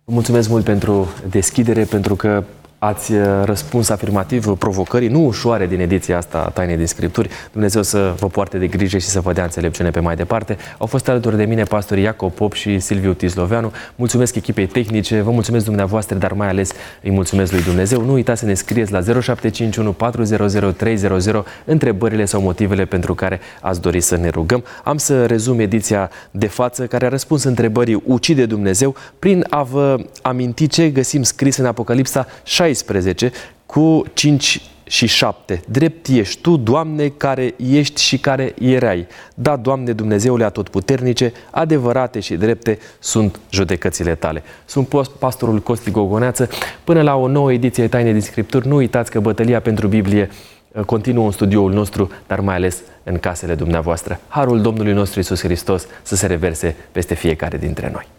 [0.05, 2.45] Mulțumesc mult pentru deschidere, pentru că
[2.79, 7.29] ați uh, răspuns afirmativ provocării, nu ușoare din ediția asta a Tainei din Scripturi.
[7.53, 10.57] Dumnezeu să vă poarte de grijă și să vă dea înțelepciune pe mai departe.
[10.79, 13.73] Au fost alături de mine pastorii Iacob Pop și Silviu Tizloveanu.
[13.97, 16.71] Mulțumesc echipei tehnice, vă mulțumesc dumneavoastră, dar mai ales
[17.03, 18.03] îi mulțumesc lui Dumnezeu.
[18.03, 23.81] Nu uitați să ne scrieți la 0751 400 300 întrebările sau motivele pentru care ați
[23.81, 24.65] dori să ne rugăm.
[24.85, 29.97] Am să rezum ediția de față care a răspuns întrebării Ucide Dumnezeu prin a vă
[30.23, 33.33] aminti ce găsim scris în Apocalipsa 16 16
[33.67, 35.61] cu 5 și 7.
[35.69, 39.07] Drept ești tu, Doamne, care ești și care erai.
[39.35, 44.43] Da, Doamne Dumnezeule atotputernice, adevărate și drepte sunt judecățile tale.
[44.65, 44.89] Sunt
[45.19, 46.49] pastorul Costi Gogoneață.
[46.85, 50.31] Până la o nouă ediție Taine din Scripturi, nu uitați că bătălia pentru Biblie
[50.73, 54.21] uh, continuă în studioul nostru, dar mai ales în casele dumneavoastră.
[54.29, 58.18] Harul Domnului nostru Isus Hristos să se reverse peste fiecare dintre noi.